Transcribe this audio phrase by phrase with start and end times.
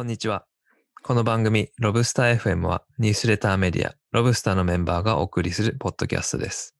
[0.00, 0.46] こんにちは。
[1.02, 6.74] この番組、ロブスター FM は、ニュースレターメディア、ロブスターのメンバーがお送りするポッドキャストです。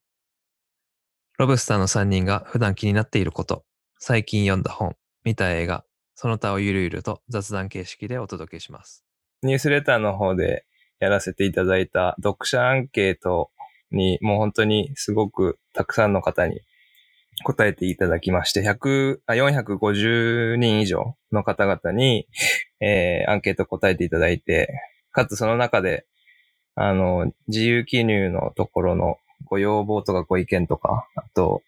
[1.36, 3.66] ロブスターの3人が普段気になっていること、
[3.98, 5.84] 最近読んだ本、見た映画、
[6.14, 9.04] その他をゆるゆると雑談形式でお届けします。
[9.42, 10.64] ニュースレターの方で
[10.98, 13.50] やらせていただいた読者アンケート
[13.90, 16.62] にもう本当にすごくたくさんの方に
[17.44, 22.26] 答えていただきまして、100あ450人以上の方々に、
[22.80, 24.72] えーアンケート答えていただいて、
[25.12, 26.06] かつその中で、
[26.74, 31.62] あの、自由記入のところのご要望とかご意見とか、あと、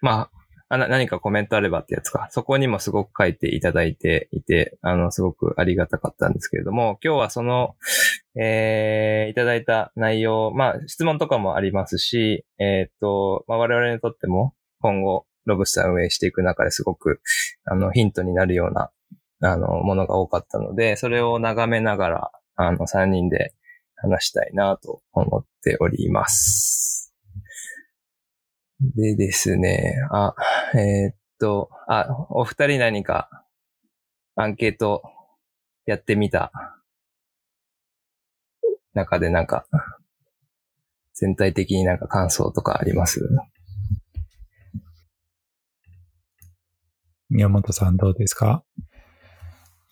[0.00, 0.30] ま
[0.68, 2.28] あ、あ何かコメントあればってやつか。
[2.30, 7.76] そこにもすごく書いていただいていて、あの、すごくありがたかったんですけれども、今日はその、
[8.36, 17.20] えー、いただいた内容、まあ、質問とかもありますし、えーっと、まあ、我々にとっても今後、ロブスター運営していく中ですごく、
[17.64, 18.90] あの、ヒントになるような、
[19.46, 23.54] あの、ものが多かったので、それを眺めながら、あの、3人で
[23.96, 27.14] 話したいなと思っております。
[28.96, 30.34] でですね、あ、
[30.74, 33.28] えーっと、あ、お二人何か
[34.34, 35.02] アンケート
[35.86, 36.50] やってみた？
[38.94, 39.66] 中でなんか、
[41.14, 43.28] 全体的になんか感想とかあります？
[47.30, 48.64] 宮本さんどうですか？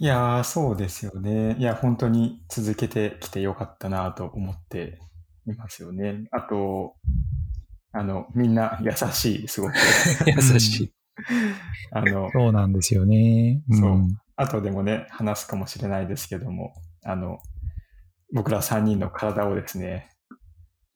[0.02, 1.54] いやー、そうですよね。
[1.60, 4.98] いや、本当に続けてきてよかったなと思って
[5.46, 6.24] いますよね。
[6.32, 6.96] あと、
[7.92, 9.74] あの、みんな優しい、すごく。
[10.26, 10.94] 優しい。
[11.92, 13.62] あの、そうなんですよね。
[13.70, 17.38] そうん後でもね、話すかもしれないですけども、あの、
[18.32, 20.10] 僕ら3人の体をですね、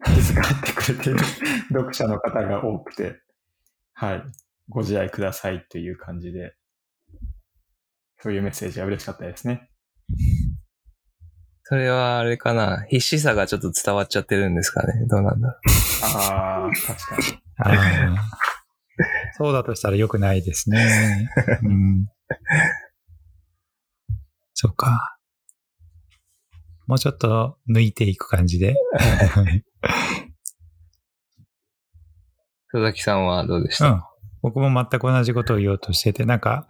[0.05, 1.21] 気遣ってくれている
[1.71, 3.21] 読者の方が多くて、
[3.93, 4.23] はい、
[4.69, 6.56] ご自愛くださいという感じで、
[8.21, 9.69] そういうメッセージは嬉しかったですね。
[11.65, 15.59] それはあれかな必死さがちょっと伝わっちゃってるんですかねどうなんだろ
[16.05, 17.43] ああ、確かに。
[17.59, 18.57] あ ー
[19.37, 21.29] そうだとしたら良くないですね。
[21.63, 22.07] うん、
[24.55, 25.19] そうか。
[26.87, 28.77] もうちょっと抜いていく感じで。
[32.73, 34.03] 佐々木さんはどうでした、うん。
[34.43, 36.67] 僕も全く同じことを言おうとしてて、なんか、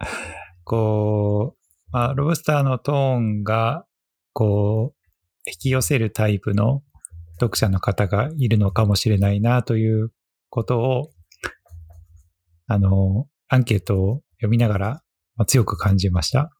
[0.67, 3.85] こう、まあ、ロブスターのトーンが、
[4.33, 6.83] こう、引き寄せるタイプの
[7.39, 10.11] 読者の方がいるのかもしれないなという
[10.49, 11.09] ことを、
[12.67, 14.87] あの、アンケートを読みながら、
[15.37, 16.51] まあ、強く感じました。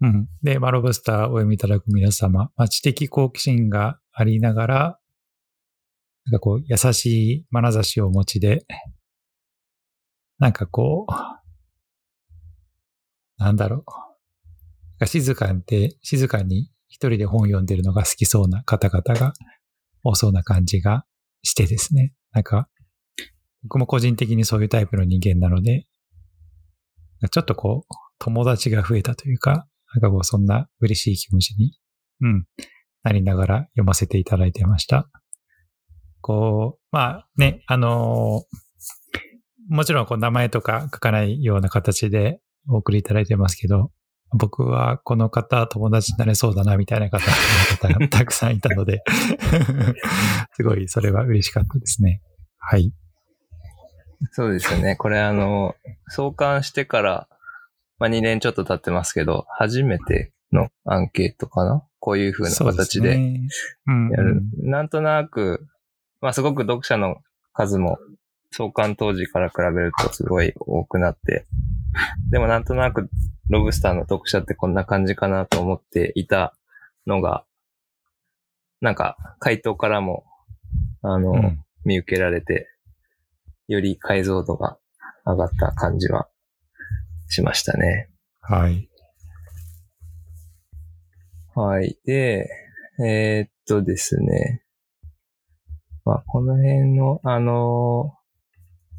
[0.00, 0.26] うん。
[0.42, 4.98] で、まあ、ロブスターをお読みいただく皆様、まあ、知的好奇心がありながら、
[6.24, 8.64] なんかこう、優しい眼差しをお持ちで、
[10.38, 11.35] なんかこう、
[13.38, 13.84] なんだろ
[15.00, 15.06] う。
[15.06, 19.32] 静かで、静かに一人で本読んでるのが好きそうな方々が
[20.02, 21.04] 多そうな感じが
[21.42, 22.14] してですね。
[22.32, 22.68] なんか、
[23.62, 25.86] 僕も個人的にそういうタイプの人間なので、
[27.30, 31.78] ちょっとこう、友達が増えたというか、なんかこう、そんな嬉しい気持ちに、
[32.22, 32.46] うん、
[33.02, 35.08] なりながら読ませていただいてました。
[36.20, 38.66] こう、まあね、あのー
[39.68, 43.90] もちろんこう名前とか書かないような形でお送りいただいてますけど、
[44.32, 47.24] 僕はこの方友達になれそうだなみたいな方
[47.70, 49.02] 方が たくさんいたので、
[50.54, 52.22] すごいそれは嬉しかったですね。
[52.58, 52.92] はい。
[54.32, 54.96] そうですよね。
[54.96, 55.74] これあの、
[56.08, 57.28] 創刊してから、
[57.98, 61.82] まあ、2年ちょっと経ってますけど、初めてのアンケートかな？
[61.98, 63.48] こういう風な形でそうすね
[63.86, 64.42] うんやる。
[64.62, 65.66] なんとなく、
[66.20, 67.16] まあ、すごく読者の
[67.52, 67.98] 数も
[68.56, 71.46] 創刊当時から比べるとすごい多くなって、
[72.30, 73.10] でもなんとなく
[73.50, 76.56] ロブスターの読者ってこんな感じかなと思っていた
[77.06, 77.44] のが、
[78.80, 80.24] なんか回答からも、
[81.02, 82.68] あの、うん見受けられて、
[83.68, 84.76] より解像度が
[85.24, 86.26] 上がった感じは
[87.28, 88.10] しましたね。
[88.40, 88.90] はい。
[91.54, 91.96] はい。
[92.04, 92.48] で、
[92.98, 94.64] えーっとですね。
[96.04, 98.15] まあ、この辺の、あのー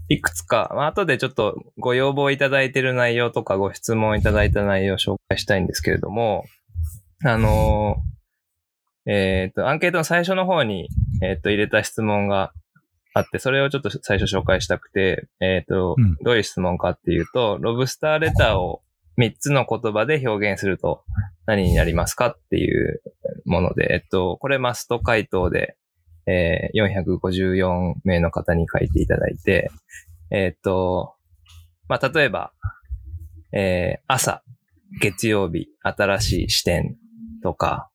[0.09, 6.45] いくつか、まあ、後でちょっとご要望いただいている内容とかご質問いただいた内容を紹介したいんですけれども、
[7.23, 8.17] あのー
[9.09, 10.89] えーっと、アンケートの最初の方に、
[11.23, 12.51] えーっと、入れた質問が
[13.13, 16.17] あって、それをちょっと最初紹介したくて、えーっと、うん。
[16.21, 18.81] どういう質問かっていうと、ロブスターレターを
[19.17, 21.03] 3つの言葉で表現すると
[21.45, 23.01] 何になりますかっていう
[23.45, 25.77] もので、えっと、これマスト回答で、
[26.27, 29.71] えー454名の方に書いていただいて、
[30.29, 31.15] えっと、
[31.87, 32.51] まあ、例えば、
[33.53, 34.43] えー朝
[35.01, 36.97] 月曜日、新しい視点
[37.43, 37.89] とか、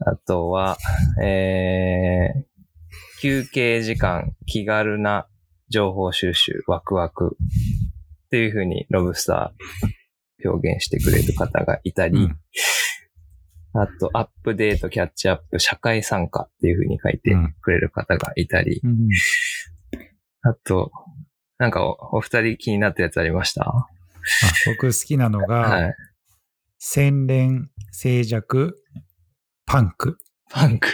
[0.00, 0.76] あとは、
[1.22, 5.26] えー、休憩時間、気軽な
[5.68, 7.36] 情報収集、ワクワク
[8.26, 12.38] っていう風にロブスター表現してくれる方がいたり、うん。
[13.78, 19.08] あと、アップデート、キャッチアップ、社会参加っていう風に書いてくれる方がいたり、うん
[20.42, 20.92] あと、
[21.58, 23.62] なんかおお二人気になったやつありました？
[23.68, 23.88] あ
[24.66, 25.94] 僕好きなのが、はい。
[26.78, 28.74] 洗練、静寂、
[29.66, 30.18] パンク。
[30.50, 30.88] パンク。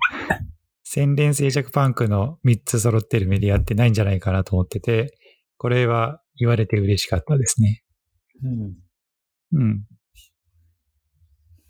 [0.84, 5.16] 洗練、静寂、パンクの3つ揃ってるメディアってないんじゃないかなと思ってて、
[5.56, 7.82] これは言われて嬉しかったですね。
[8.42, 8.74] うん
[9.52, 9.86] うん。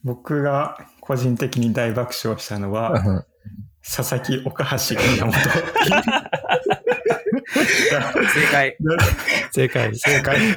[0.04, 3.24] 僕が個人的に大爆笑したのは、うん
[3.82, 5.32] 佐々木岡橋宮本。
[5.32, 5.40] 正
[8.52, 8.76] 解。
[9.52, 9.96] 正解。
[9.96, 10.56] 正解。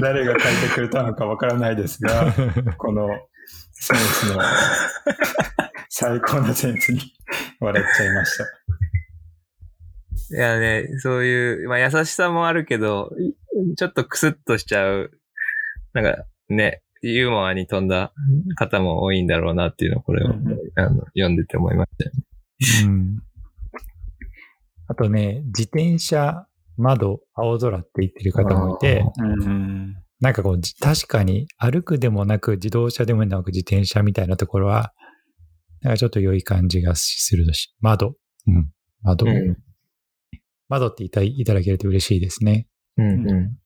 [0.00, 2.34] 誰が書いてくれたのかわからないですが、
[2.76, 3.08] この
[3.72, 4.42] センスの
[5.88, 7.00] 最高なセンスに
[7.60, 8.44] 笑っちゃいました。
[10.34, 13.12] いやね、そういう、まあ優しさもあるけど、
[13.76, 15.12] ちょっとクスッとしちゃう、
[15.92, 18.12] なんかね、ユーモアに富んだ
[18.56, 22.22] 方も多いんだろうなっていうのをこれを、うんうんあの読んでて思いましたよね。
[22.84, 23.18] うん。
[24.88, 26.46] あとね、自転車、
[26.76, 29.96] 窓、青空って言ってる方もいて、うん。
[30.20, 34.92] なんかこう、じ確かに歩くでもなく、自動車でもなく自転車みたいなところは、
[35.82, 38.14] なんかちょっと良い感じがするし、窓。
[38.46, 38.70] うん。
[39.02, 39.26] 窓。
[39.26, 39.56] うん
[40.72, 42.66] 窓って言っていただけると嬉しいですね。
[42.96, 43.61] うんうあ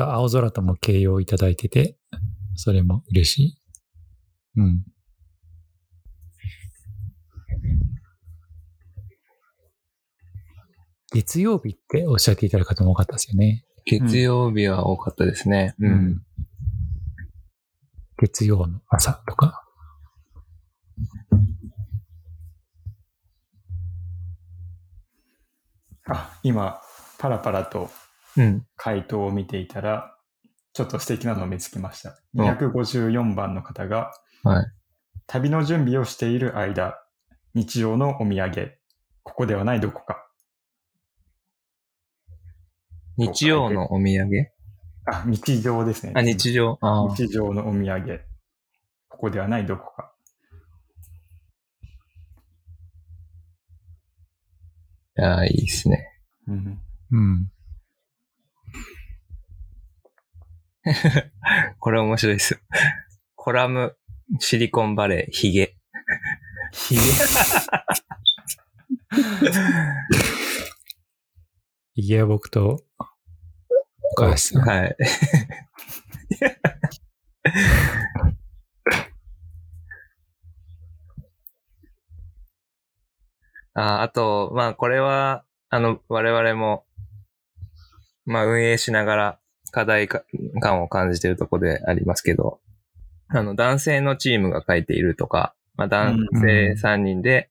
[0.00, 1.96] と、青空とも形容いただいてて、
[2.54, 3.60] それも嬉しい。
[4.56, 4.84] うん。
[11.12, 13.64] 月曜日っておっしゃっていただく方も多かったですよね。
[13.80, 13.84] ん。
[13.84, 15.74] 月曜日は多かったですね。
[15.78, 15.86] う。
[15.86, 16.22] うん
[18.22, 19.64] 月曜の朝とか。
[26.06, 26.82] あ、今、
[27.18, 27.88] パラパラと
[28.36, 28.66] うん。
[28.76, 30.16] 回答を見ていたら、
[30.72, 32.20] ちょっと素敵なのを見つけました。
[32.34, 34.12] うん254番の方が、
[34.44, 34.66] はい。
[35.26, 36.94] 旅の準備をしている間、
[37.54, 38.78] 日常のお土産、
[39.22, 40.26] ここではないどこか。
[43.16, 44.50] 日曜のお土産？
[45.06, 46.12] あ、日常ですね。
[46.14, 46.78] あ、日常。
[47.16, 48.20] 日常のお土産、
[49.08, 50.12] ここではないどこか。
[55.18, 56.06] いやー、いいですね。
[56.46, 56.80] うん、
[57.10, 57.52] うん。
[61.78, 62.60] これ面白いですよ。
[63.36, 63.96] コラム、
[64.38, 65.76] シリコンバレー、ヒゲ。
[66.72, 67.00] ひげ
[71.94, 74.62] ひげは僕と、お母さん。
[74.62, 74.96] はい。
[83.74, 86.84] ああと、まあこれは、あの、我々も、
[88.24, 92.60] まあ運営しながら課題感を感じているところでありますけど、
[93.28, 97.50] あの、男性のチームが書いているとか、まあ男性3人で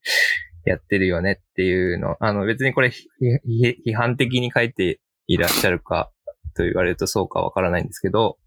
[0.66, 6.12] やってるよねっていうの、あの別にこれ批判的に書いていらっしゃるか
[6.56, 8.38] と言われるとそうかわからないんですけど、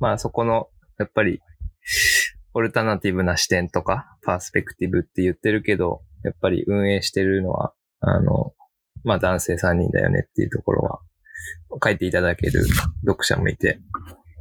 [0.00, 0.68] まあそこの、
[0.98, 1.40] やっぱり、
[2.54, 8.52] オルタナティブな視点とか、パースペクティブって言ってるけど、やっぱり運営してるのは、あの、
[9.02, 11.00] まあ男性3人だよねっていうところは、
[11.82, 12.64] 書いていただける
[13.06, 13.80] 読者もいて、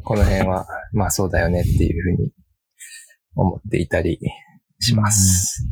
[0.04, 2.32] この辺は、まあそうだよねっていうふうに
[3.36, 4.20] 思っていたり
[4.80, 5.66] します。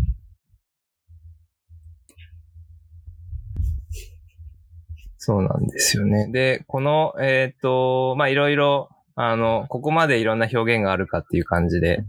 [5.24, 6.32] そうなんですよね。
[6.32, 12.04] で、この、えっ、と、まあいろいろ、あの、ここまでいろんな表現があるかっていう感じで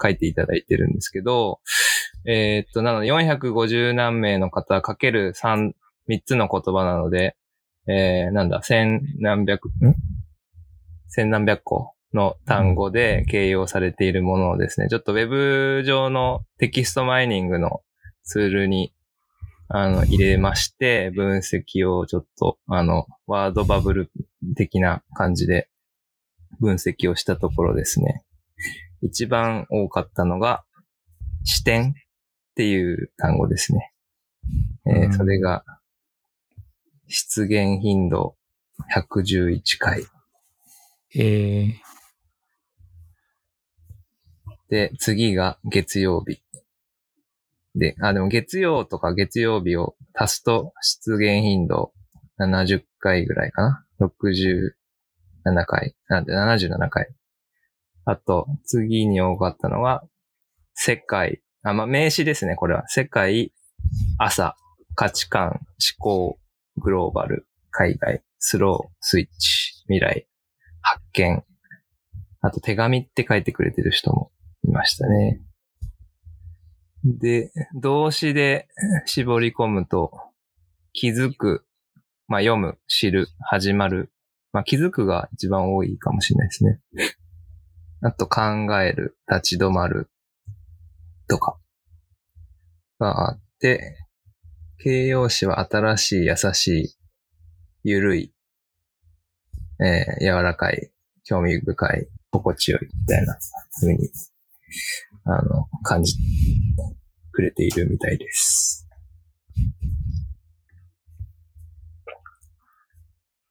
[0.00, 1.60] 書いていただいてるんですけど、
[2.26, 5.72] えっ、と、なので450何名の方かける3、
[6.10, 7.34] 3つの言葉なので、
[7.90, 9.72] えー、なんだ、千何百、ん？
[11.08, 17.80] 千何百個の単語で形容されているものをですね、ちょっとウェブ上のテキストマイニングの
[18.22, 18.92] ツールに
[19.72, 24.10] あの、入れまして、分析をちょっと、あの、ワードバブル
[24.56, 25.68] 的な感じで
[26.58, 28.24] 分析をしたところですね。
[29.00, 30.64] 一番多かったのが、
[31.44, 31.92] 視点っ
[32.56, 33.92] ていう単語ですね。
[34.86, 35.62] えーうんそれが、
[37.10, 38.36] 出現頻度
[38.94, 40.04] 111回。
[41.16, 41.74] え
[44.70, 46.40] で、次が月曜日。
[47.74, 51.92] で、あ、でも月曜とか月曜日を足すと出現頻度
[52.38, 53.86] 70回ぐらいかな。
[54.00, 54.72] 60
[55.44, 55.94] 7回。
[56.08, 57.08] なんで77回。
[58.04, 60.04] あと、次に多かったのは、
[60.74, 62.88] 世界、あ、まあ、名詞ですね、これは。
[62.88, 63.52] 世界、
[64.18, 64.56] 朝、
[64.94, 65.60] 価値観、思
[65.98, 66.38] 考、
[66.80, 70.26] グローバル、海外、スロー、スイッチ、未来、
[70.80, 71.44] 発見。
[72.40, 74.32] あと手紙って書いてくれてる人も
[74.64, 75.40] いましたね。
[77.04, 78.68] で、動詞で
[79.06, 80.12] 絞り込むと、
[80.92, 81.64] 気づく、
[82.26, 84.12] まあ読む、知る、始まる。
[84.52, 86.80] まあ気づくが一番多いかもしれないですね。
[88.02, 88.40] あと考
[88.80, 90.10] える、立ち止まる、
[91.28, 91.58] とか、
[92.98, 93.96] があって、
[94.82, 96.94] 形容詞は新しい、優しい、
[97.84, 98.32] ゆるい、
[99.78, 100.90] えー柔らかい、
[101.24, 103.38] 興味深い、心地よい、みたいな
[103.78, 104.10] 風に、
[105.24, 106.20] あの、感じて
[107.30, 108.88] くれているみたいです。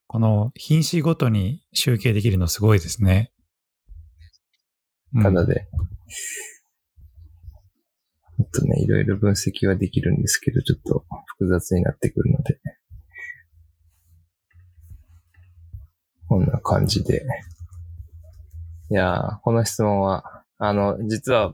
[0.08, 3.32] この品詞ごとに集計できるのすごいですね。
[5.14, 5.68] うんただで、
[8.40, 12.60] あとね、いろいろ分析はできるんですけど、ちょっと複雑になってくるので、
[16.28, 17.26] こんな感じで。
[18.92, 21.52] いやー、この質問は、あの、実は、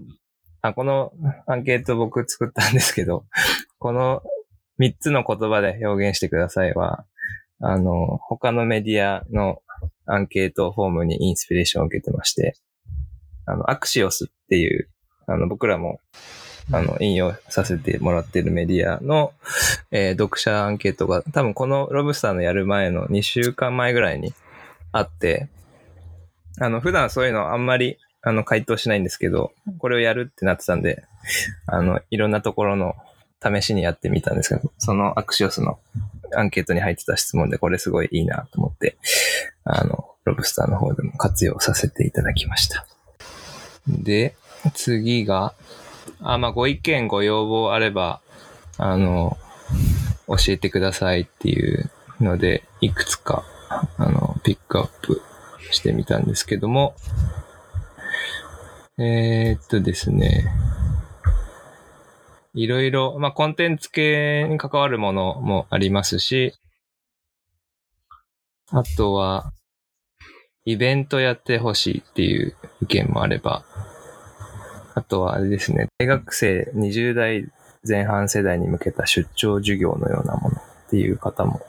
[0.61, 1.13] あ、この
[1.47, 3.25] アンケート僕作ったんですけど、
[3.79, 4.21] この
[4.79, 7.05] 3つの言葉で表現してくださいは、
[7.61, 9.61] あの、他のメディアの
[10.05, 12.55] アンケートフォームにインスピレーションを受けてまして、
[13.45, 14.89] あの、アクシオスっていう、
[15.27, 15.99] あの、僕らも、
[16.71, 19.33] あの、引用させてもらってるメディアの、
[19.91, 24.33] えー読者アンケートが、多分このロブスターのやる前の2週間前ぐらいに
[24.91, 25.47] あって、
[26.59, 31.03] あの、普段そういうのあんまり、あの、回答しないんですけど、これをやるってなってたんで、
[31.67, 32.95] あの、いろんなところの
[33.43, 35.79] 試しにやってみたんですけど、そのアクシオスの
[36.35, 38.97] アンケートに入ってた質問で、これすごいいいなと思って、
[39.63, 42.85] あの、ロブスターの方でも活用させていただきました。
[43.87, 44.35] で、
[44.73, 45.53] 次が、
[46.21, 48.21] あ、まあ、ご意見、ご要望あれば、
[48.77, 49.37] あの、
[50.27, 53.43] 教えてくださいっていうので、いくつか、
[53.97, 55.21] あの、ピックアップ
[55.71, 56.95] してみたんですけども、
[58.97, 60.45] えーっとですね、
[62.53, 66.53] いろいろ、まあ、コンテンツ系に関わるものもありますし、
[68.71, 69.51] あとは、
[70.63, 73.65] イベントやってほしいっていう意見もあれば、
[74.95, 77.47] あとはあれですね、大学生20代
[77.87, 81.61] 前半世代に向けた出張授業のようなものっていう方も、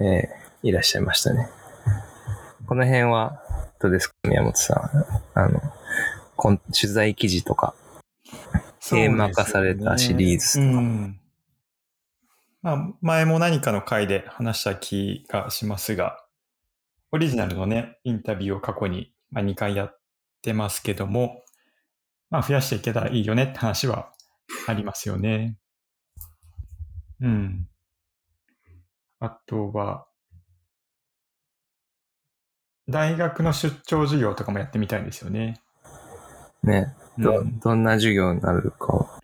[0.00, 1.48] えーいらっしゃいましたね。
[2.66, 3.40] この辺は、
[3.80, 4.16] どうですか？
[4.24, 5.38] 宮本さん。
[5.38, 5.60] あの、
[6.34, 7.74] こん取材記事とか、
[8.80, 11.20] テーマ化されたシリーズとかうん。
[12.60, 16.24] まあ、前も何かの回で話した気がしますが、
[17.12, 20.00] オリジナルのね、インタビューを過去に、2回やっ
[20.42, 21.44] てますけども、
[22.30, 24.12] まあ、増やしていけたらいいよねって話は
[24.66, 25.56] ありますよね。
[27.20, 27.68] うん。
[29.20, 30.06] あとは、
[32.88, 35.60] 大学の出張授業とかもやってみたいんですよね。
[36.62, 39.20] ね、うど、んどんな授業になるかは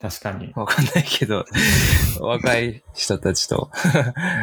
[0.00, 0.52] 確かに。
[0.54, 1.44] わかんないけど、
[2.20, 3.70] 若い人たちと、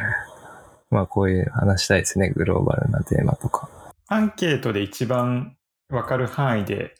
[0.91, 3.69] まあこういう話したいですね、グローバルなテーマとか。
[4.07, 5.57] アンケートで一番
[5.89, 6.95] わかる範囲で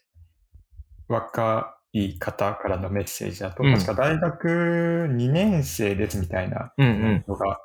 [1.08, 4.48] 若い方からのメッセージだと、うん確か大学
[5.12, 7.26] 2年生ですみたいなうんうん。
[7.28, 7.60] のが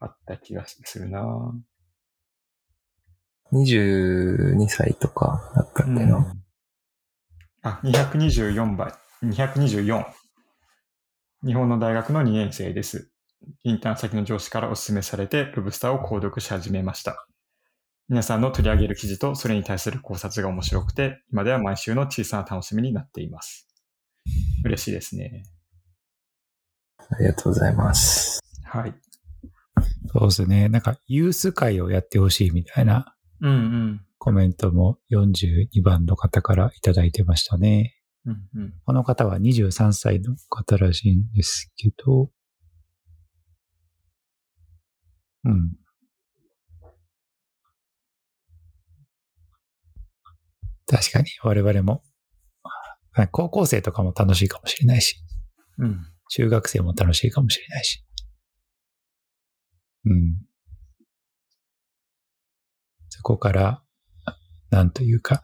[0.00, 1.22] あった気がするな、
[3.52, 6.34] 22歳とかだったっけな。
[7.62, 8.92] あ、224倍。
[9.22, 10.04] 224。
[11.44, 13.10] 日本の大学の2年生です。
[13.64, 17.26] インターン先の上司からお勧めされて、ロブスターを購読し始めました。
[18.08, 23.68] 皆さんの取り上げる記事とそれに対する考察が面白くて、今では毎週の小さな楽しみになっています。
[24.64, 25.44] 嬉しいですね。
[26.98, 28.40] ありがとうございます。
[28.64, 28.94] はい。
[30.12, 30.68] そうですね。
[30.68, 34.00] なんか、ユース会をやってほしいみたいなうんうん。
[34.18, 37.98] コメントも42番の方からいただいてましたね。
[38.24, 38.74] うんうん。
[38.86, 42.30] この方は23歳の方らしいんですけど、
[45.44, 45.72] うん。
[50.92, 52.02] 確かに我々も、
[53.12, 55.16] はい高校生とかも楽しいかもしれないし、
[55.78, 56.06] うん。
[56.28, 58.04] 中学生も楽しいかもしれないし。
[60.04, 60.34] うん。
[63.08, 63.82] そこから、
[64.70, 65.40] なんというか、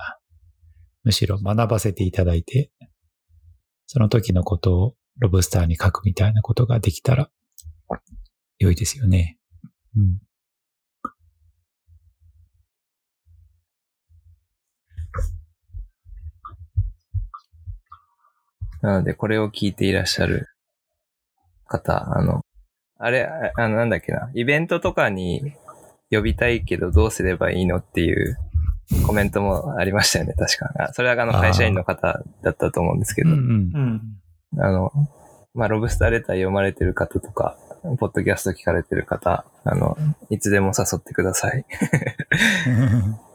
[1.04, 2.70] むしろ学ばせていただいて、
[3.86, 7.30] その時のことをロブスターに書くみたいなことができたら、
[8.58, 9.38] 良いですよね。
[9.96, 10.18] うん。
[18.82, 20.48] なので、これを聞いていらっしゃる
[21.66, 22.42] 方、あの、
[22.98, 25.54] あれ、ああの、なんだっけな、イベントとかに
[26.10, 28.38] 呼びたいけどどうすればいいのっていう
[29.06, 30.72] コメントもありましたよね、確か。
[30.78, 33.42] あそれはあの会社員の方だったと思うんですけど、うんうん
[34.54, 34.62] うん。
[34.62, 34.92] あの、
[35.54, 37.58] まあ、ロブスターレター読まれてる方とか、
[37.98, 39.96] ポッドキャスト聞かれてる方、あの、
[40.30, 41.64] いつでも誘ってください。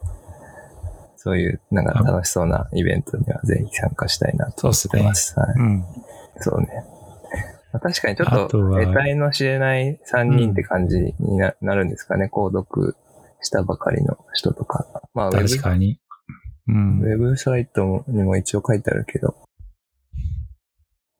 [1.24, 5.40] そういう、なんか楽しそうなイベントにはぜひ参加したいなと思ってます。
[5.40, 5.54] はい。
[5.56, 5.84] うん。
[6.36, 6.68] そうね。
[7.72, 12.28] まあ確かにちょっと、得体の知れない3人って感じにな,、なるんですかね。
[12.30, 12.94] 購読
[13.40, 14.84] したばかりの人とか。
[15.14, 15.98] まあ、確かに。
[16.68, 17.04] うんウ。
[17.06, 19.34] ェブサイトにも一応書いてあるけど。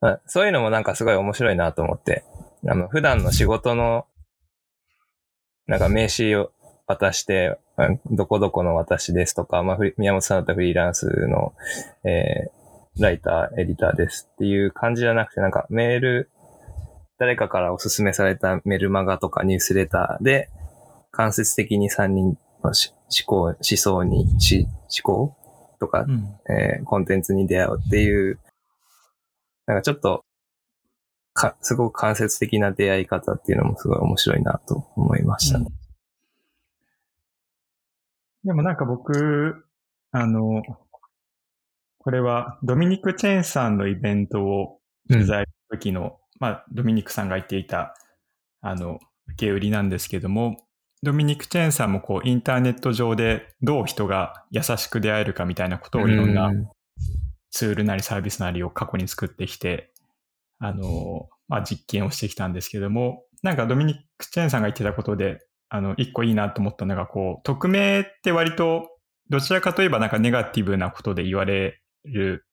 [0.01, 2.23] まあそういうのもなんかすごい面白いなと思って。
[2.67, 4.05] あの、普段の仕事の、
[5.65, 6.51] なんか名刺を
[6.87, 11.53] 渡して、あどこどこの私ですとか、まあ、フリ宮本さんだったらフリーランスの、
[12.03, 16.29] えー、ライター、エディターですっていう感じじゃなくて、なんかメール、
[17.17, 20.49] 誰かからおすすめされたメルマガとかニュースレターで、
[21.11, 24.67] 間接的に3人のし思考、思想に、し
[25.03, 25.35] 思考
[25.79, 26.27] とかうん。
[26.49, 28.39] えーコンテンツに出会うっていう、
[29.65, 30.23] なんかちょっと、
[31.33, 35.67] か、すごく間接的な出会い方っていうのもすごい面白いなと思いましたね。
[38.45, 39.65] でもなんか僕、
[40.11, 40.61] あの、
[41.97, 47.95] これはドミニク・チェーンさんのイベントを取材した時の、まあ、ドミニクさんが言っていた、
[48.61, 48.99] あの、
[49.29, 50.67] 受け売りなんですけども、
[51.01, 56.67] ドミニク・チェーンさんもこう、インターネット上でどう人が優しく出会えるかみたいなことをいろんなうん。
[57.49, 59.91] ツールなりサービスなりを過去に作ってきて、
[60.59, 68.89] あの、まあ、実験をしてきたんですけども、なんかドミニク・チェーンさんが言ってたことで、あの、一個いいなと思ったのが、こう、匿名って割と、
[69.29, 72.45] どちらかといえばなんかネガティブなことで言われる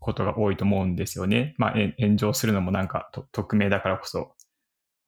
[0.00, 1.54] ことが多いと思うんですよね。
[1.58, 4.34] まあ、炎上するのもなんか匿名だからこそ、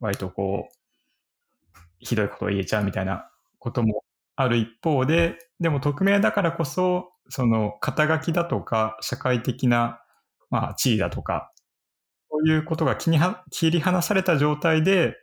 [0.01, 4.05] 割とこう、ひどいことを言えちゃうみたいなことも
[4.37, 10.01] ある一方で、でも匿名だからこそ、その肩書きだとか、社会的な、
[10.51, 11.53] まあ、地位だとか、
[12.31, 15.17] そういうことが切りは切り離された状態で、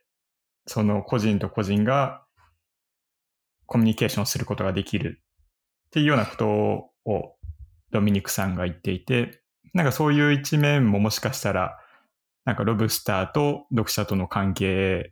[0.70, 2.22] その個人と個人が
[3.66, 5.20] コミュニケーションすることができる
[5.88, 6.48] っていうようなこと
[7.12, 7.36] を
[7.90, 9.42] ドミニクさんが言っていて、
[9.74, 11.80] なんかそういう一面ももしかしたら、
[12.46, 15.12] なんかロブスターと読者との関係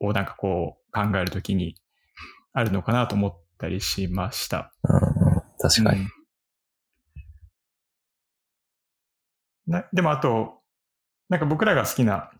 [0.00, 1.76] をなんかこう考えるときに
[2.52, 4.70] あるのかなと思ったりしました。
[4.82, 6.00] うん確かに。
[6.00, 6.10] うん
[9.66, 10.58] なでもあと、
[11.30, 12.30] なんか僕らが好きな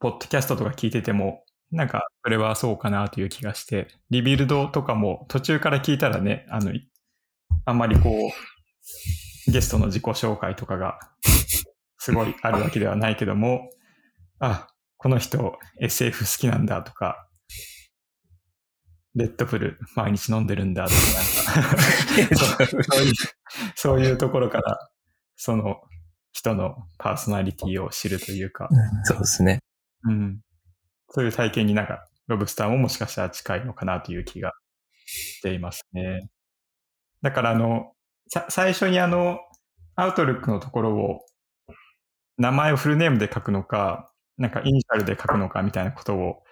[0.00, 6.88] ポッドキャストとか聞いてても、なんかそれはそうかなという気がして、リビルドとかも途中から聞いたらね、あの、い
[7.64, 10.98] あんまりこう、ゲストの自己紹介とかが
[11.98, 13.70] すごいあるわけではないけども、
[14.38, 17.28] あ、この人 SF 好きなんだとか、
[19.14, 23.14] レッドブル毎日飲んでるんだとか、なんか そういう、
[23.74, 24.90] そういうところから、
[25.36, 25.80] その
[26.32, 28.68] 人のパーソナリティを知るというか、
[29.04, 29.60] そうですね。
[30.04, 30.40] うん。
[31.10, 34.52] そういう体験になんか、ロブスターももしかしたら近いのかなという気が
[35.06, 36.28] していますね。
[37.22, 37.92] だからあの、
[38.28, 39.38] さ最初にあの、
[39.94, 41.20] アウトルックのところを、
[42.38, 46.42] 名前をフルネームで書くのか、なんかイニシャルで書くのかみたいなことを、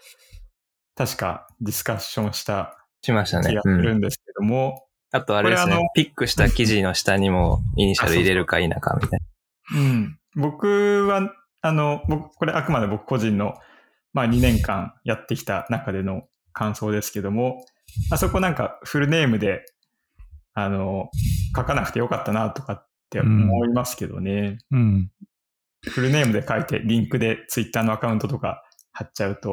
[0.96, 3.62] 確かディスカッションしたしましたね気が。
[3.62, 3.82] すうん。
[3.82, 5.90] るんですけども、あとあれですね。
[5.94, 9.20] ピックした記事の下にもイニシャル入れるか否かみたい
[9.74, 10.18] うん。
[10.34, 13.54] 僕は、あの、僕、これあくまで僕個人の、
[14.14, 16.22] まあ2年間やってきた中での
[16.52, 17.66] 感想ですけども、
[18.10, 19.66] あそこなんかフルネームで、
[20.54, 21.10] あの、
[21.54, 24.58] 書かなくてよかったなとかって思いますけどね。
[24.70, 25.10] うん。
[25.82, 29.50] フルネームで書いて、リンクでツイッターのアカウントとか貼っちゃうと、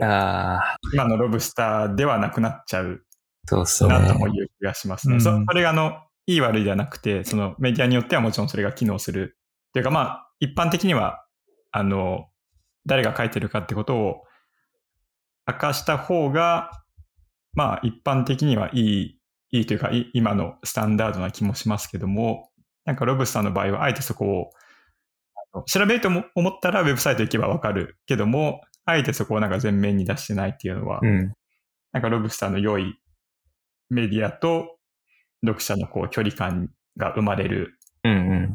[0.94, 3.04] 今のロブスターではなくなっちゃう
[3.48, 3.90] そうっすね。
[3.90, 5.16] なともいう気がしますね。
[5.16, 9.38] うんそそれがあの、いい悪いではなくて、そのメディアによってはもちろんそれが機能する。
[9.74, 11.26] というかまあ、一般的には、
[11.72, 12.28] あの、
[12.86, 14.24] 誰が書いてるかってことを
[15.48, 16.72] 明かした方が、
[17.54, 19.20] まあ一般的にはいい、
[19.52, 22.50] いいというか、い今のスタンダードな気もしますけども、
[22.86, 31.34] なんかロブスターの場合はあえてそこを調べるとも思ったらウェブサイト行けばわかるけども、あえてそこをなんか前面に出してないっていうのは、うん。
[31.92, 33.00] なんかロブスターの良い
[33.90, 34.78] メディアと
[35.46, 38.54] 読者のこう距離感が生まれるうんうん。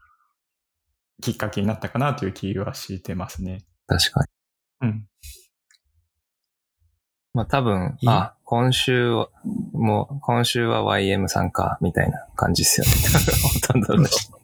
[1.22, 3.64] きっかけになったかなという気はしてますね。
[3.87, 4.20] 確か
[4.83, 4.88] に。
[4.88, 5.07] うん。
[7.37, 9.29] まあ多分、あ、今週は、
[9.75, 12.92] もう、今週は YM さんか、みたいな感じですよね。
[13.68, 14.40] ほとんどの人。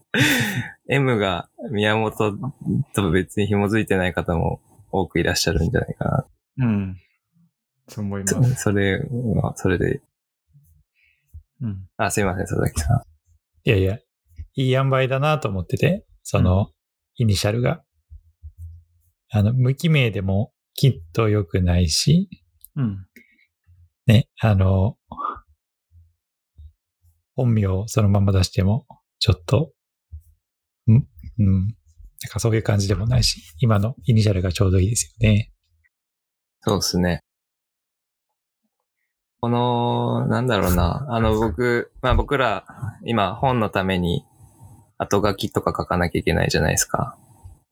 [0.90, 2.38] M が宮本
[2.92, 6.26] と別に紐づいてない方も多くいらっしゃるんじゃないか
[6.58, 6.98] うん。
[7.88, 8.46] そう思いまな。
[8.48, 8.54] す。
[8.56, 10.02] それは、それで。
[11.62, 11.88] うん。
[11.96, 13.02] あ、すいません、佐々木さん。
[13.64, 13.98] いやいや、
[14.54, 16.68] いい塩梅だなと思ってて、その、
[17.14, 17.82] イニシャルが。
[19.30, 22.28] あの、無記名でもきっと良くないし、
[22.76, 23.06] うん。
[24.06, 24.96] ね、あの、
[27.34, 28.86] 本名をそのまま出しても、
[29.18, 29.72] ちょっと、
[30.88, 30.94] ん？
[30.94, 30.96] う
[31.42, 31.66] ん。
[31.66, 35.52] なんかそういう感じでもないし、今のイニシャルがちょうどいいですよね。
[36.60, 37.20] そうですね。
[39.40, 41.06] この、なんだろうな。
[41.10, 42.64] あの、僕、まあ僕ら、
[43.04, 44.24] 今本のために
[44.98, 47.18] 後書きとか書かなきゃいけないじゃないですか。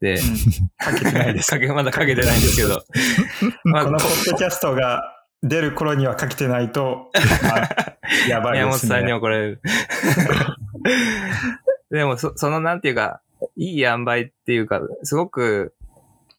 [0.01, 1.55] で、書けてないです。
[1.55, 2.83] 書けまだ書けてないんですけど。
[3.65, 7.97] まあこのポッドキャストが出る頃には書けてないと、 あ
[8.29, 9.13] やばい宮本ですさんにね。
[9.13, 9.61] 怒られる。
[11.91, 13.21] でも、そその、なんていうか、
[13.57, 15.75] いい塩梅っていうか、すごく、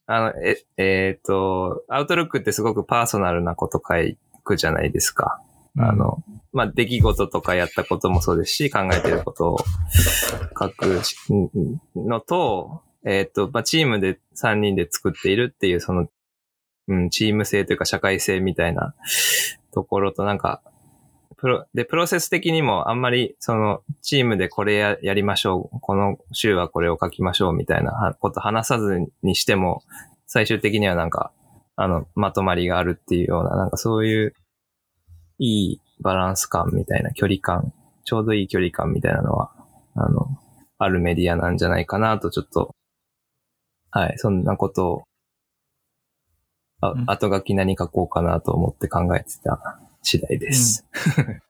[0.07, 3.93] あの、え、えっ、と、アウトルックってすごくパーソナルなこと書
[4.43, 5.41] くじゃないですか。
[5.77, 9.57] あの、まあ、出来事とかやったこともそうですし、考えてることを
[10.59, 11.15] 書くし
[11.95, 16.07] のと、えっ、と、まあ、チームで3人で作っているっていう、その、
[16.87, 18.93] うん、チーム性というか社会性みたいな
[19.73, 20.61] ところとなんか、
[21.37, 29.83] プロ、で、プロセス的にもあんまり、その、チームでこれややりましょう、この週はこれを書きましょうみたいなこと話さずにしても、
[30.27, 31.31] 最終的にはなんか、
[31.75, 34.35] あの、まとまりがあるっていうような、なんかそういう、
[35.39, 39.51] いいバランス感みたいな距離感、ちょうどいい距離感みたいなのは、
[39.95, 40.27] あの、
[40.77, 42.75] あるメディアなんじゃないかなと、ちょっと、
[43.91, 45.03] はい、そんなことを、
[46.81, 50.87] あうん後書き何書こうかなと思って考えてた次第です。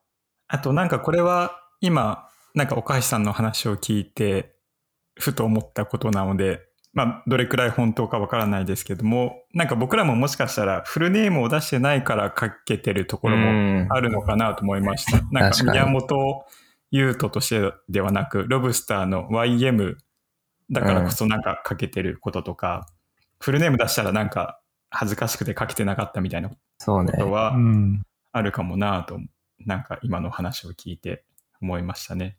[0.50, 4.54] あとなんかこれは今、なんか岡橋さんの話を聞いて、
[5.20, 6.62] ふと思ったことなので、
[6.94, 15.24] まあ、どれくらい本当かわからないですけども、なんか僕らももしかしたらフルネームを出してないから書けてるところももあるのかなと思いました。
[15.32, 16.44] なんか宮本
[16.90, 19.96] 優斗としてではなく、ロブスターの YM
[20.72, 22.88] だからこそなんか書けてることとか、
[23.40, 27.14] フルネーム出したらなんか恥ずかしくて書けてなかったみたいなこそうね。
[27.14, 28.02] とはうん。
[28.34, 29.20] あるかもなと、
[29.66, 31.26] なんか今の話を聞いて
[31.62, 32.38] 思いましたね。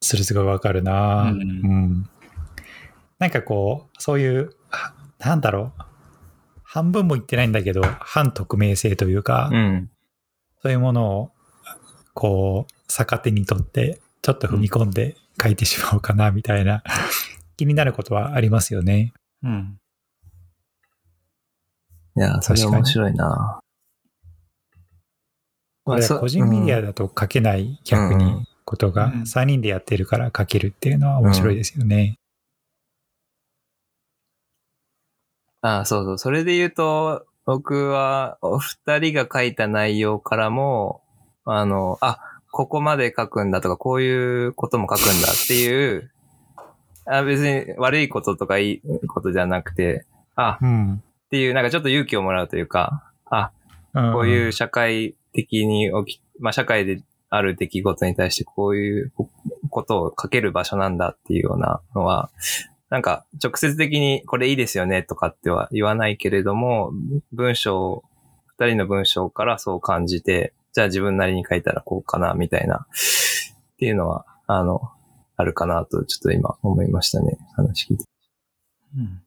[0.00, 2.10] それすごいわかるな、ううんん、
[3.18, 5.82] なんかこう、そういう、はなんだろう。
[6.62, 9.90] 半分も言ってないんだけど、反匿名性というか、うん。
[10.62, 11.32] そういうものを、
[12.14, 16.82] こう、逆手にとって、ちょっと踏み込んで書いてしまおうかな、みたいな、
[17.58, 19.12] 気になることはありますよね。
[19.42, 19.78] うん。
[22.16, 23.60] いや、それ面白いな。
[25.84, 26.88] これは個人メディアだ。
[26.88, 32.18] だと書けない逆にうんことがうん3人でやってるから書けるっていうのは面白いですよね。
[35.62, 36.18] あそうそう。
[36.18, 41.00] それで言うと、僕は、お二人が書いた内容からも、
[41.44, 42.20] あの、あ、
[42.52, 46.12] ここまで書くんだとか、こういうことも書くんだっていう、
[47.10, 50.04] あ別に悪いこととかいいことじゃなくて、
[50.36, 51.02] あ、うん。
[51.26, 53.50] っていう、なんかちょっと勇気をもらうというか、あ、
[53.94, 59.12] うんこういう社会的に起き、まあ社会である出来事に対してこういう
[59.70, 62.30] ことを書ける場所なんだっていうようなのは、
[62.90, 66.92] なんか直接的にこれいいですよねとかっては言わないけれども、
[67.32, 68.04] 文章、
[68.58, 74.90] 二人の文章からそう感じて、じゃあ自分なりに書いたらこうかなみたいな、っていうのは、あの、
[75.38, 77.38] あるかなとちょっと今思いましたね。
[77.56, 78.04] 話聞いて。
[78.94, 79.22] うん。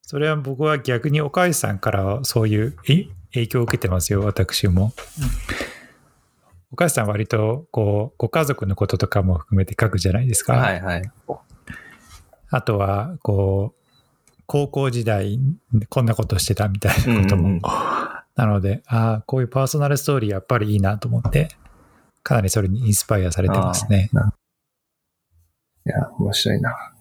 [0.00, 3.08] それは僕は逆に岡井さんからそういうえ？
[3.34, 4.92] 影響を受けてますよ、私も。
[6.70, 10.54] 岡井さんは割と、こう、ご家族のこととかも含めて書くじゃないですか。
[10.54, 11.10] はいはい。
[12.50, 15.38] あとは、こう、高校時代、
[15.88, 17.42] こんなことしてたみたいなことも。
[17.42, 17.62] うんうんうん
[18.34, 21.50] なので、ああ、こういうパーソナルストーリーやっぱりいいなと思って、
[22.22, 24.08] かなりそれにインスパイアされてますね。
[24.14, 24.32] あ
[25.86, 26.92] いや、面白いな。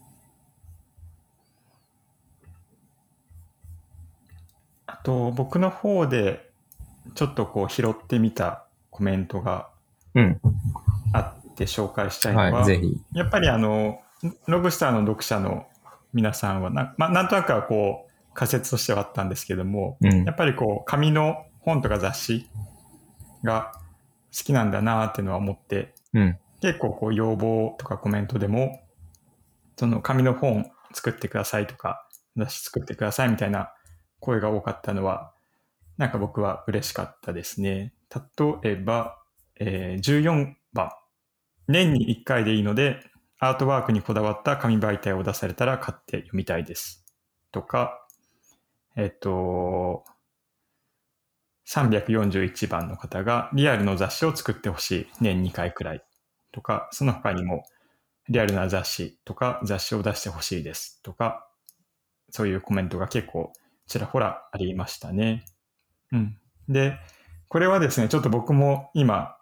[4.88, 6.52] あと、僕の方で、
[7.16, 9.70] ちょっとこう拾ってみたコメントが
[10.14, 10.42] うん。
[11.14, 13.02] あって紹介したいのは、はい、ぜひ。
[13.14, 14.00] やっぱりあの、
[14.48, 15.68] ロブスターの読者の
[16.14, 22.48] 皆さんはな、まあ、なんとなくはこう、仮説としてはあったんですけども、うんやっぱりこう、紙の本とか雑誌
[23.44, 23.74] が
[24.36, 26.38] 好きなんだなっていうのは思って、うん。
[26.62, 28.82] 結構こう、要望とかコメントでも、
[29.78, 33.74] その紙の本作ってくださいとか、雑誌作ってくださいみたいな
[34.20, 35.34] 声が多かったのは、
[35.98, 37.94] なんか僕は嬉しかったですね。
[38.64, 39.18] 例えば、
[39.60, 40.92] えー14番。
[41.68, 43.00] 年に1回でいいので、
[43.40, 47.06] アートワークにこだわった紙媒体を出されたら買って読みたいです。
[47.52, 48.06] とか、
[48.96, 50.04] えっと、
[51.68, 55.08] 341番の方がリアルの雑誌を作ってほしい。
[55.22, 56.04] 年2回くらい。
[56.52, 57.64] とか、その他にも
[58.30, 61.02] リアルな雑誌とか雑誌を出してほしいです。
[61.04, 61.48] とか、
[62.30, 63.54] そういうコメントが結構
[63.92, 65.44] ちらほらありましたね。
[66.12, 66.38] うん。
[66.70, 66.98] で、
[67.50, 69.36] これはですね、ちょっと僕も今、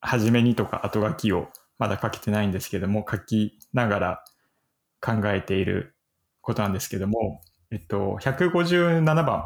[0.00, 4.24] 初めにとか後書きをまだ書けてないんですけども、書きながら
[5.00, 5.94] 考えている
[6.40, 9.44] ことなんですけども、えっと、157番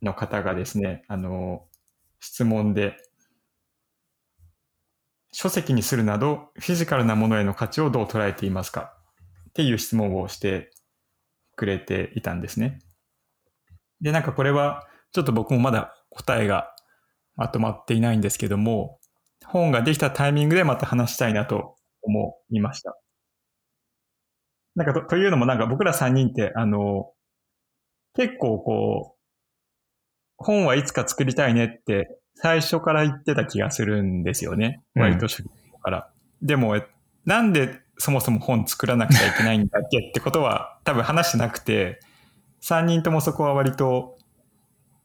[0.00, 1.66] の方がですね、あの、
[2.20, 2.96] 質問で、
[5.32, 8.94] 書籍にするなど、フィジカルなものへの価値をどう捉えていますか？
[9.48, 10.70] っていう質問をして
[11.56, 12.78] くれていたんですね。
[14.00, 16.74] で、なんかこれは、ちょっと僕もまだ答えが
[17.36, 18.98] まとまっていないんですけども、
[19.44, 22.96] 本ができたタイミングでまた話したいなと思いました。
[24.74, 27.12] なんかと、というのもなんか僕ら3人って、あの、
[28.14, 29.18] 結構こう、
[30.36, 34.82] 本はいつか作りたいねって最初から言ってた気がするんですよね。
[34.96, 35.48] うん割と初期
[35.82, 36.08] から。
[36.42, 36.86] でも、え
[37.24, 42.00] なんでそもそも本作らなくちゃいけないんだっけってことは多分話してなくて、
[42.62, 44.18] 3人ともそこは割と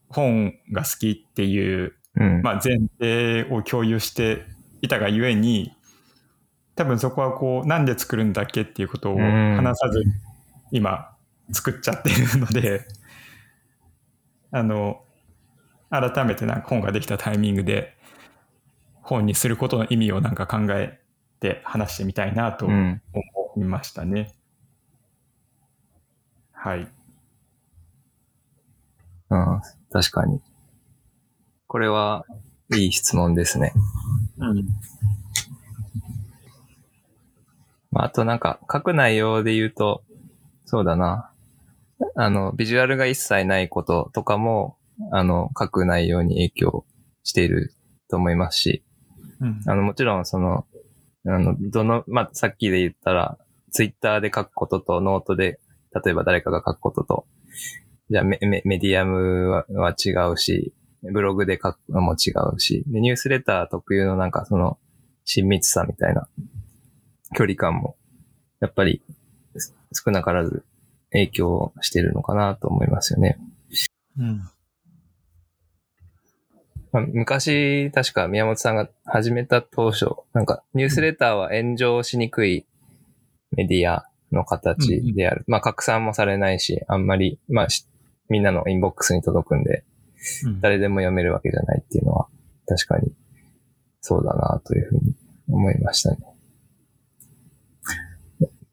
[0.10, 2.42] 本が好きっていううん。
[2.42, 4.46] まあ、前提を共有して
[4.82, 5.74] いたがゆえに、
[6.76, 10.04] 多分そこはこう、なんで作るんだっけっていうことを話さず、
[10.72, 11.12] 今、
[11.52, 12.86] 作っちゃってるので、
[14.52, 15.02] あの、
[15.90, 17.96] 改めてなんか本ができたタイミングで、
[19.02, 21.00] 本にすることの意味をなんか考え
[21.40, 23.02] て話してみたいなと思うん。
[23.58, 24.34] いましたね。
[26.52, 26.88] はい。
[29.30, 29.62] うん。
[29.92, 30.42] 確かに。
[31.68, 32.26] これは、
[32.74, 33.74] いい質問ですね。
[34.38, 34.68] うん。
[37.92, 40.04] まあ、あとなんか、書く内容で言うと、
[40.66, 41.32] そうだな。
[42.16, 44.77] あの、ビジュアルが一切ないこととかも、
[45.12, 46.86] あの、書く内容に影響
[47.24, 47.74] している
[48.10, 48.84] と思いますし、
[49.40, 49.62] うん。
[49.66, 50.66] あの、もちろんその、
[51.26, 53.38] あの、どの、まあ、さっきで言ったら、
[53.72, 55.60] ツイッターで書くこととノートで、
[56.04, 57.28] 例えば誰かが書くことと、
[58.10, 64.78] じゃあメメメディアムはは違うし、ブログで書くのも違うし、でニュースレター特有のなんかその、
[65.26, 66.30] 親密さみたいな
[67.36, 67.98] 距離感も、
[68.62, 69.02] やっぱり
[69.58, 70.64] す少なからず
[71.12, 73.38] 影響してるのかなと思いますよね。
[74.18, 74.50] うん。
[76.92, 82.66] まあ、昔、確か宮本さんが始めた当初、なんかニュースレターは炎上しにくい
[83.52, 85.44] メディアの形である。
[85.48, 87.88] まあ、拡散もされないし、あんまり、まあ、し
[88.30, 89.84] みんなのインボックスに届くんで、
[90.46, 92.28] うん誰でも読めるわけじゃないっていうのは、
[92.68, 93.14] 確かに
[94.02, 95.16] そうだなというふうに
[95.48, 96.18] 思いましたね。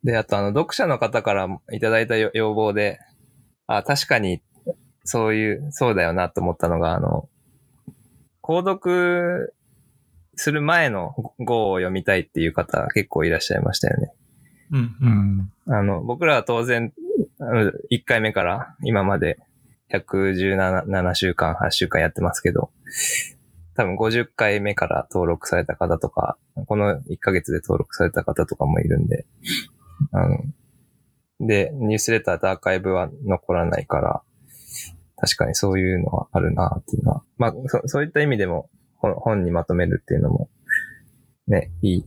[0.03, 2.99] で、あとあの、読者の方からいただいたよ要望で、
[3.67, 4.43] あ、確かに、
[5.05, 7.29] そういう、そうだよなと思ったのが、あの、
[8.45, 9.55] 購読
[10.37, 14.13] する前の号を読みたいっていう方結構いらっしゃいましたよね。
[14.71, 14.81] うん。
[14.81, 15.39] ううん。
[15.39, 15.53] ん。
[15.67, 16.93] あの、僕らは当然、
[17.41, 19.39] あの1回目から今まで
[19.91, 22.71] 117 7週間、8週間やってますけど、
[23.77, 29.25] 多分50回目から登録された方とか、この1ヶ月で登録された方とかもいるんで、
[30.13, 30.39] あの、
[31.41, 34.23] で、ニュースレターとアーカイブは残らないから、
[35.25, 37.23] 確かにそういうのはあるなっていうのは。
[37.39, 40.51] まあ、そそういった意味でも本にまとめるっていうのも、
[41.49, 42.05] ね、いい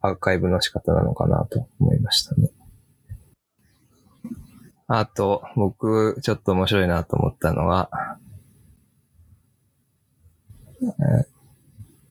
[0.00, 2.48] アーカイブの仕方なのかなと思いましたね。
[4.86, 7.90] あと、僕、ちょっと面白いなと思ったのは、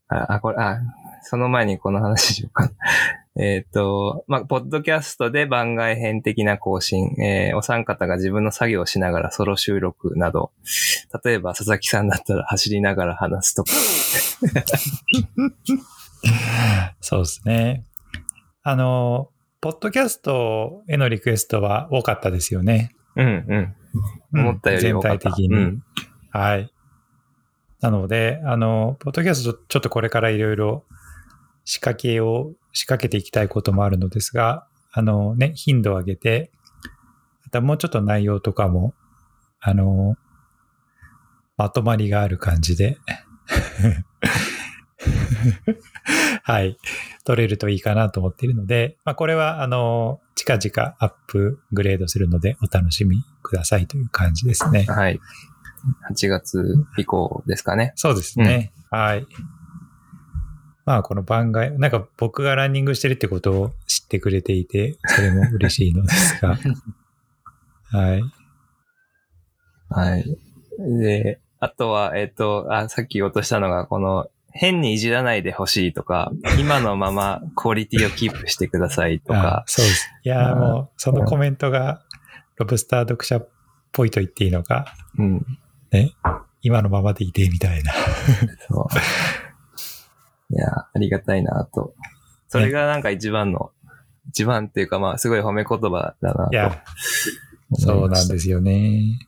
[0.07, 0.81] あ、これ、あ、
[1.23, 2.69] その前にこの話しようか。
[3.39, 10.51] えっと、まあ、ポッドキャストで番外編的な更新、えーお三方が自分の作業をしながらソロ収録など、
[11.23, 13.71] 例えば佐々木さんだったら走りながら話すとか、
[17.01, 17.85] そうですね。
[18.63, 19.29] あの、
[19.61, 22.95] ポッドキャストへのリクエストは多かったですよね。
[23.15, 23.75] うん
[24.33, 24.39] うん。
[24.39, 25.29] 思ったより多かった。
[25.29, 25.55] 全体的に。
[25.55, 25.83] うん。
[26.31, 26.71] はい。
[27.81, 30.85] なので、あの、ポッドキャストちょっとこれからいろいろ
[31.67, 36.49] 仕掛けを、仕掛けていきたいこともあるのですが、あのね、頻度を上げて、
[37.43, 38.93] またもうちょっと内容とかも、
[39.59, 40.15] あの、
[41.57, 42.97] まとまりがある感じで、
[46.41, 46.77] はい、
[47.25, 54.85] 取れるといいかなと思っているので、まあ、これは、あの、近々アップグレードするのでお楽しみくださいという感じですね。
[54.85, 55.19] はい。
[56.09, 57.91] 8月以降ですかね。
[57.95, 58.71] そうですね。
[58.89, 59.27] はい。
[60.87, 66.57] まあこの番外、なんか僕がランニングしてるってことを知ってくれていて、それも嬉しいのですが。
[67.91, 68.23] はい。
[69.89, 70.23] はい。
[71.01, 80.09] で、あとは、えっ、と、あ、さっき言おうとしたのが、この、変にいじらないでほしいとか、今のままクオリティをキープしてくださいとあか、そうです。
[80.23, 82.01] いやもう、そのコメントが、
[82.55, 83.49] ロブスター読者っ
[83.91, 85.45] ぽいと言っていいのか、うん。
[85.91, 86.13] ね、
[86.61, 87.91] 今のままでいてみたいな。
[88.69, 89.46] そう。
[90.49, 91.93] いや、ありがたいなと。
[92.47, 93.71] それがなんか一番の、
[94.29, 96.53] 一番っていうかまあ、すごい褒め言葉だなと。
[96.53, 96.83] いや、
[97.73, 99.19] そうなんですすよね。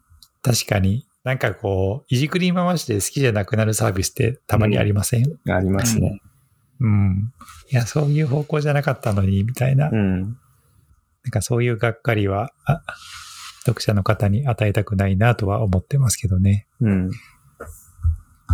[0.42, 6.22] 確かに、なんかこう、いじくり回して好きじゃなくなるサービスってたまにありません、ありますね。
[6.80, 7.34] うん、
[7.72, 9.90] いや、そういう方向じゃなかったのに、みたいな。
[9.90, 10.22] うん。
[10.22, 12.82] なんかそういうがっかりは、あ
[13.66, 16.68] 読者の方に与えたくないなとは思ってますけどね。
[16.80, 17.12] うん。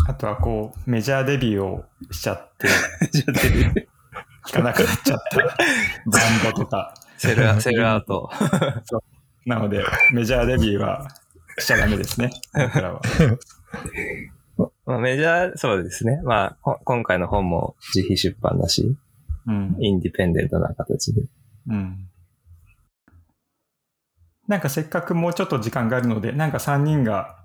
[0.07, 2.67] あとはこう、メジャーデビューをしちゃって、
[3.11, 3.83] じゃあデビュー弾
[4.51, 6.93] かなくなっちゃったバンドとか。
[7.17, 8.29] セルアセルアウト。
[9.45, 11.07] なので、メジャーデビューは
[11.57, 12.31] しちゃダメですね。
[12.53, 13.01] 僕らは。
[14.85, 16.21] まあ、メジャー、そうですね。
[16.23, 18.95] まあ、ほ今回の本も自費出版だし、
[19.47, 19.75] うん。
[19.79, 21.23] インディペンデントな形で。
[21.67, 22.07] うん。
[24.47, 27.44] なんかせっかくもうちょっと時間があるので、なんか3人が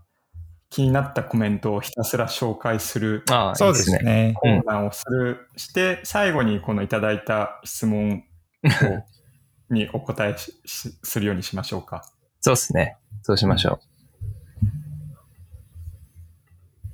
[0.70, 3.98] 気になったコメントをひたすら紹介するああ、そうですすね。
[4.02, 4.34] ね。
[4.36, 8.22] コーナーをする、して、最後にこのいただいた質問
[8.62, 12.04] をにお答えするようにしましょうか。
[12.40, 12.96] そうですね。
[13.22, 13.80] そうしましょ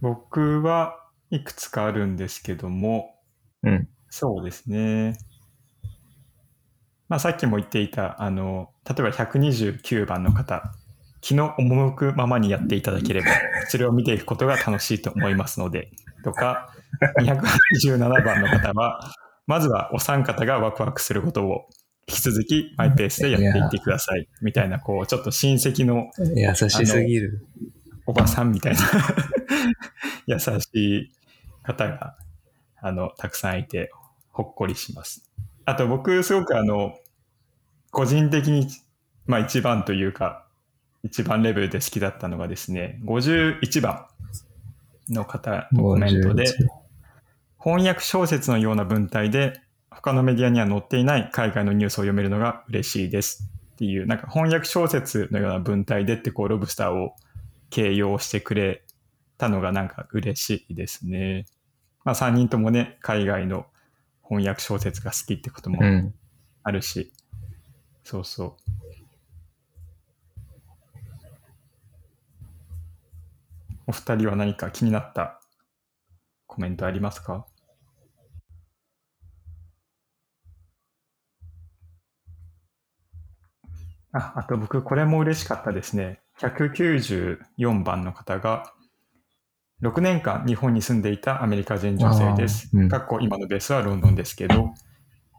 [0.01, 0.99] 僕は
[1.31, 3.15] いくつかあるんですけども、
[3.63, 3.71] う。
[3.71, 3.89] うん。
[4.09, 5.19] そうですね。
[7.09, 10.73] まあさっきも言っていた、あの、例えば129番の方、
[11.27, 13.27] 気の赴くままにやっていただければ、
[13.67, 15.91] それを見ていくことが楽しいと思いますので、
[16.23, 16.73] とか、
[17.19, 19.11] 287番の方は、
[19.49, 21.67] まずはお三方がワクワクすることを
[22.07, 24.29] 引き続きマイペースでやっていってください。
[24.41, 27.45] みたいな、こう、ちょっと親戚の優しすぎる。
[28.07, 28.81] おばさんみたいな
[30.39, 31.13] 優しい
[31.65, 32.17] 方が、
[32.81, 33.91] あの、たくさんいて、
[34.29, 35.29] ほっこりします。
[35.65, 36.95] あと僕、すごくあの、
[37.91, 38.69] 個人的に、
[39.27, 40.46] まあ一番というか、
[41.07, 44.07] 一番レベルで好きだったのがですね、51番
[45.09, 46.69] の方のコメントで、51
[47.67, 57.15] 翻訳小説のような文体で、他のメディアには載っていない海外のニュースを読めるのが嬉しいですっていう、なんか翻訳小説のような文体でってこう、ロブスターを
[57.71, 58.85] 形容してくれ
[59.39, 61.47] たのがなんか嬉しいですね。
[62.05, 63.67] まあ3人ともね、海外の
[64.23, 66.15] 翻訳小説が好きってこともうん。
[66.63, 67.13] あるし、
[68.05, 68.77] そうそう。
[73.87, 75.41] お二人は何か気になった
[76.47, 77.47] コメントありますか？
[84.13, 86.21] あ、あと僕これも嬉しかったですね。
[86.41, 88.73] 194番の方が、
[89.83, 92.71] 6年間日本に住んでいたアメリカ人女性です。
[92.73, 94.73] うんかっこ今のベースはロンドンですけど、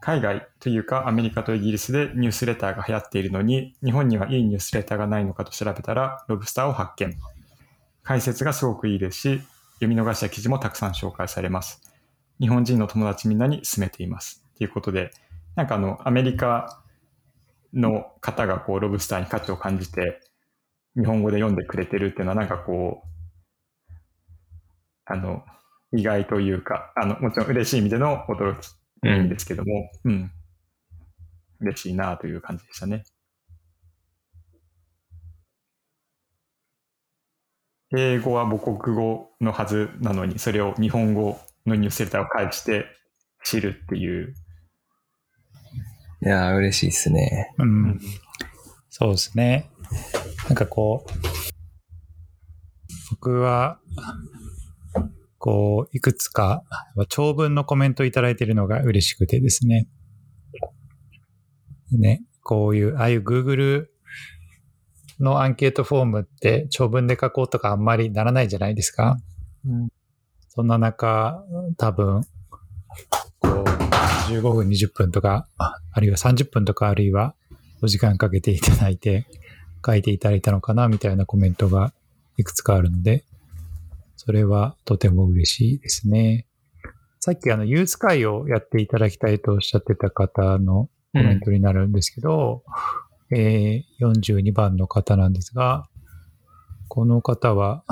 [0.00, 7.16] 海外というかアメリカとイギリスでニュースレターが流行っているのに、日本にはいいニュースレターがないのかと調べたら、ロブスターを発見。
[8.08, 9.42] 解説がすごくいいですし、
[9.80, 11.82] 読み逃した記事もたくさん紹介されます。
[12.40, 14.42] 日本人の友達みんなに勧めています。
[14.56, 15.10] ということで、
[15.56, 16.82] なんかあの、アメリカ
[17.74, 20.22] の方がこう、ロブスターに価値を感じて、
[20.96, 23.92] 日本語で読んでくれてるっていうのはなんかこう、
[25.04, 25.44] あの、
[25.92, 28.70] 意外というか、あの、もちろん嬉しい意味での驚き
[29.02, 30.30] うんですけども、うん。
[31.60, 33.04] 嬉しいなという感じでしたね。
[37.96, 42.86] 英語は母国語のはずなのに、それを日本語のニュースレターを返して
[43.44, 44.34] 知るっていう。
[46.22, 47.54] いやー、嬉しいですね。
[47.58, 48.00] うん。
[48.90, 49.70] そうですね。
[50.48, 51.12] なんかこう、
[53.12, 53.80] 僕は、
[55.38, 56.64] こう、いくつか
[57.08, 59.88] 長文のコメントいただいているのが嬉しくてですね。
[61.92, 63.86] ね、こういう、ああいう Google
[65.20, 69.16] のアンケートフォームって長文で書こうとかあんまりならないじゃないですか？
[69.66, 69.88] うん
[70.50, 71.44] そんな中、
[71.76, 72.22] 多分、
[73.38, 73.64] こう、
[74.32, 77.36] 15分、20分とか、ああるいは30分とか、あるいは
[77.80, 79.26] お時間かけていただいて、
[79.86, 81.92] 書いていただいたのかな、みたいなコメントが
[82.38, 83.24] いくつかあるので、
[84.16, 86.46] それはとても嬉しいですね。
[87.20, 92.64] さっきあの、ユース会をやっていただきたいとおっしゃってた方のコメントになるんですけど、
[93.30, 95.88] えー42番の方なんですが、
[96.88, 97.84] この方は、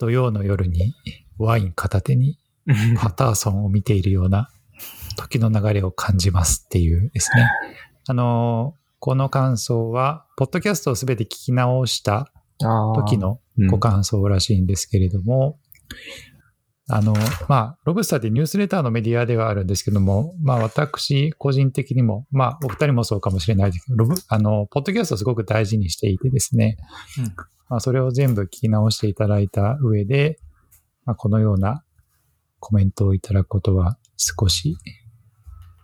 [0.00, 0.94] 土曜の夜に
[1.38, 2.38] ワイン片手に
[2.96, 4.48] パターソンを見ているような
[5.16, 7.50] 時の流れを感じますっていうですね。
[8.08, 12.32] あの、この感想は、ポッドキャストをすべて聞き直した
[12.94, 15.58] 時のご感想らしいんですけれども、
[16.90, 17.14] あの、
[17.48, 26.78] まあ、ロブスターってニュースレターのメディアではあるんですけども、まあ、私個人的にも、まあ、お二人もそうかもしれないですけど、ロブ、あの、ポッドキャストをすごく大事にしていてですね、
[27.18, 27.24] うん。
[27.68, 30.38] まあ、それを全部聞き直していただいた上で、
[31.04, 31.84] まあ、このような
[32.58, 34.76] コメントをいただくことは少し、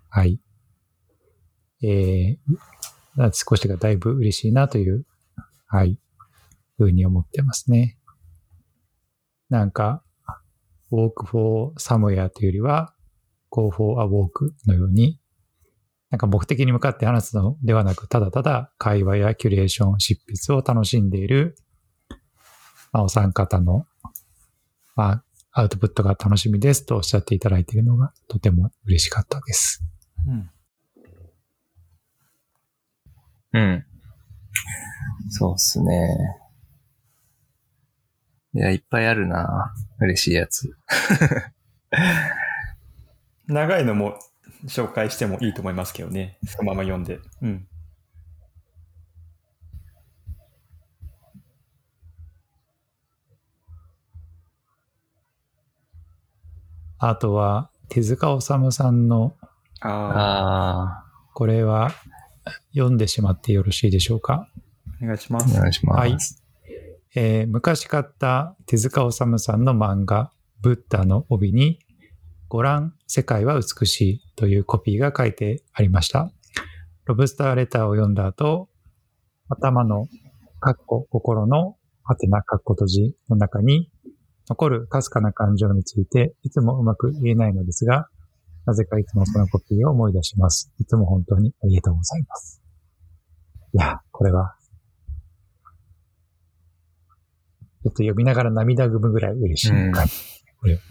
[0.09, 0.41] はい、
[1.83, 5.05] えー、少しがだいぶ嬉しいなという、
[5.67, 5.99] はい、
[6.79, 7.99] ふうに思ってますね。
[9.51, 10.04] なんか、
[10.91, 12.95] walk for somewhere というよりは、
[13.51, 15.21] go for a walk のように、
[16.11, 21.57] なんか目的に向かって話すのではなく、ただただ会話やキュレーション、執筆を楽しんでいる、
[22.93, 23.87] まあ、お三方の、
[24.95, 29.85] まあ、アウトプットが楽しみですとおっしゃっていただいているのがとても嬉しかったです。
[30.27, 30.51] うん。
[33.53, 33.85] うん。
[35.31, 36.09] そうっすね。
[38.55, 40.77] いや、いっぱいあるな嬉しいやつ。
[43.49, 44.19] 長いのも
[44.67, 46.39] 紹介してもいいと思いますけどね。
[46.47, 47.19] そのまま読んで。
[47.43, 47.67] うん。
[56.99, 59.37] あとは、手塚治虫さんの、
[59.81, 61.91] ああこれは
[62.73, 64.49] 読んでしまってよろしいでしょうか？
[64.49, 65.61] あ、お願いしまあ、すお。
[65.61, 65.99] 願いします。
[65.99, 66.44] はい
[67.17, 71.79] えー昔買った手塚治虫さんの漫画、ブッダの帯に、
[72.49, 76.33] ご覧、世界は美しいというコピーが書いてありました。
[77.05, 78.69] ロブスターレターを読んだ後、
[79.49, 80.09] 頭の、
[80.59, 83.91] かっこ、心の、はてなかっこ閉じの中に、
[84.49, 88.09] 残るかすかな感情について、いつもうまく言えないのですが、
[88.67, 90.73] なぜかいつもそのコピーを思い出します。
[90.81, 92.61] いつも本当にありがとうございます。
[93.73, 94.57] いや、これは、
[97.74, 99.73] ちょっと読みながら涙ぐむぐらい嬉しい。
[99.73, 100.79] うんこれ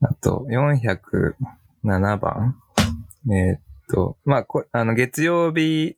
[0.00, 2.56] あと、407番。
[3.30, 5.96] えーっと、まあ、こあの、月曜日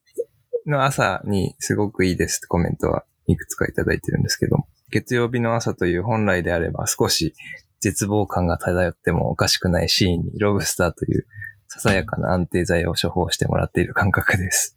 [0.66, 7.34] の朝にすごくいいですってコメントはいくつかいただいてるんですけど、月曜日の朝という本来であれば少し
[7.80, 11.26] 絶望感が漂ってもおかしくないシーンにロブスターという
[11.72, 14.76] ささやかな安定剤を処方してもらっている感覚です。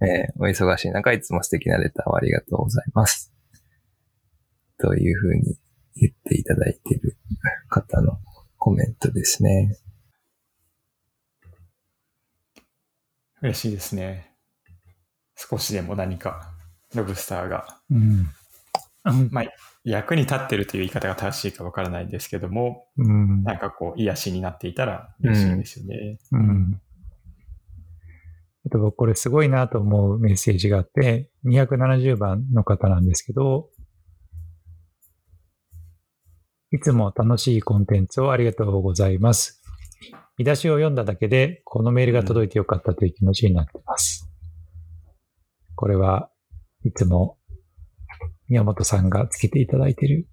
[0.00, 3.32] えーお忙しい中、いつも素敵なレターをありがとうございます。
[4.78, 5.56] というふうに
[5.94, 7.16] 言っていただいている
[7.68, 8.18] 方の
[8.58, 9.78] コメントですね。
[13.40, 14.34] 嬉しいですね。
[15.36, 16.50] 少しでも何か、
[16.96, 18.26] ロブスターが、うん。
[19.30, 19.44] まあ、
[19.84, 23.42] 役に立ってるという言い方が正しいかわからないですけども、うん。
[23.42, 26.18] なんかこう、癒しになっていたら嬉しいですよね。
[26.32, 26.80] うん。
[28.64, 33.70] あと僕これすごいなと思うメッセージがあって、270番の方なんですけど、
[36.70, 39.62] いつも楽しいコンテンツをありがとうございます。
[40.38, 44.32] 見出しを読んだだけで、このメールが届いてよかったという気持ちになっています。
[45.74, 46.30] これは
[46.84, 47.36] いつも
[48.52, 50.28] 宮本さんがつけていただいている、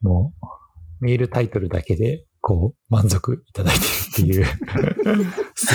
[0.00, 4.46] もうメールタイトルだけで、こう、満足いただいてるっていう、
[5.54, 5.72] す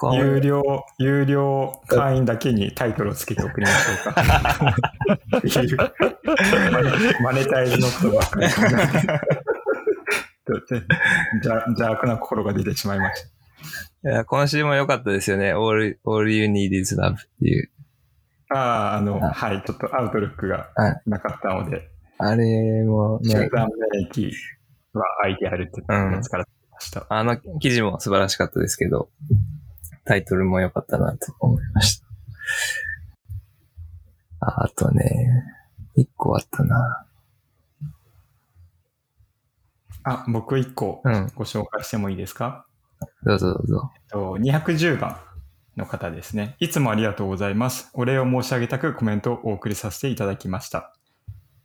[0.00, 0.16] ごい。
[0.18, 0.62] 有料、
[0.98, 4.76] 有料会員だけにタイトルをつけて送りましょうか。
[7.22, 8.46] マネタイズのことばっかり
[11.36, 13.35] 邪悪な心が出てしまいました。
[14.04, 15.52] いや今週も良かったですよね。
[15.52, 17.70] all, all you need is love っていう。
[18.50, 21.88] ああ、あの、あはい、ちょっとアウトルックがはいなかったので、
[22.18, 24.30] あれも集ね、団免疫
[24.92, 27.06] は相手あるってやつから来ました。
[27.08, 29.08] あの記事も素晴らしかったですけど、
[30.04, 32.06] タイトルも良かったなと思いました。
[34.40, 35.42] ああとね、
[35.96, 37.06] 一個あったな。
[40.04, 42.64] あ、僕一個うん、ご紹介してもいいですか？
[43.24, 43.90] どうぞどうぞ。
[43.94, 45.16] えっと210番
[45.76, 46.56] の方ですね。
[46.58, 47.90] いつもありがとうございます。
[47.94, 50.94] お礼を申し上げたくコメントをお送りさせていただきました。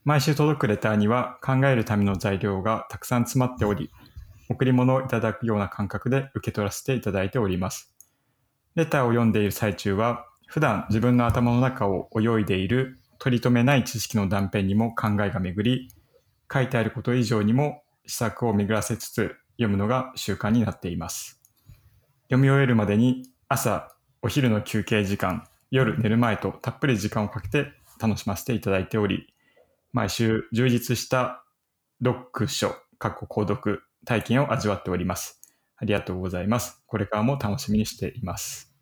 [0.04, 3.92] 毎週届くレターには考えるための材料がたくさん詰まっており、
[4.50, 7.94] 贈り物をいただくような感覚で受け取らせていただいております。
[8.76, 15.90] レターを読んでいる最中は、普段自分の頭の中を泳いでいる取り留めない知識の断片にも考えが巡り、
[16.52, 21.42] 書いてあること以上にも施策を巡らせつつ読むのが習慣になっています。
[22.24, 23.90] 読み終えるまでに朝、
[24.22, 29.28] お昼の休憩時間、夜寝る前とたっぷり時間をかけて楽しませていただいており、
[29.94, 31.44] 毎週充実した
[32.04, 35.42] 読書、かっこ購読体験を味わっております。
[35.78, 36.82] ありがとうございます。
[36.88, 38.74] これからも楽しみにしています。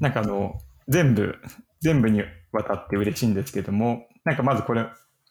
[0.00, 1.36] なんかあの、全部、
[1.80, 2.22] 全部に
[2.52, 4.86] わたって嬉しいんですけども、なんかまずこれ、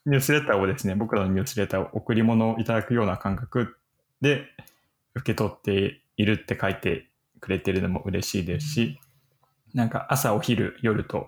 [0.08, 3.76] ニュースレターをですね、僕らのニュースレターを贈り物をいただくような感覚
[4.22, 4.46] で
[5.16, 7.10] 受け取っているって書いて
[7.42, 9.02] くれてるのも嬉しいですし、
[9.74, 11.28] なんか朝、お昼、夜と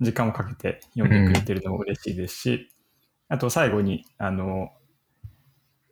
[0.00, 2.68] 時間をかけて読んでくれてるのも嬉しいですし、
[3.28, 4.70] あと最後に、あの、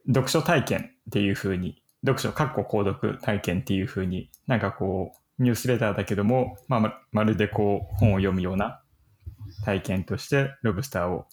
[0.08, 8.82] 読書体験っていう風に、読書、かっこ購読体験っていう風に、なんかこう、ニュースレターだけども、まあ、ままるでこう、本を読むような
[9.64, 11.26] 体験として、ロブスターを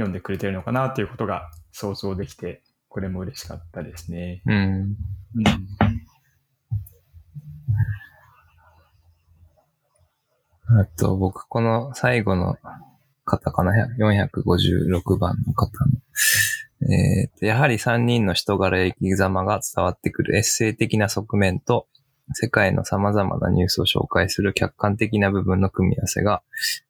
[0.00, 4.42] 読んでくれてるのかなっていうことが想像できて、これも嬉しかったですね。
[4.46, 4.54] うん。
[4.54, 4.96] うん
[10.72, 12.56] あと、僕、この最後の
[13.24, 15.90] 方かな、456番の方の。
[16.92, 21.88] えーと、やはり3人の人柄や生き様が伝わってくるエッセイ的な側面と、
[22.34, 26.42] 世界の様々なニュースを紹介する客観的な部分の組み合わせが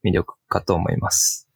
[0.05, 1.50] 魅力かと思います。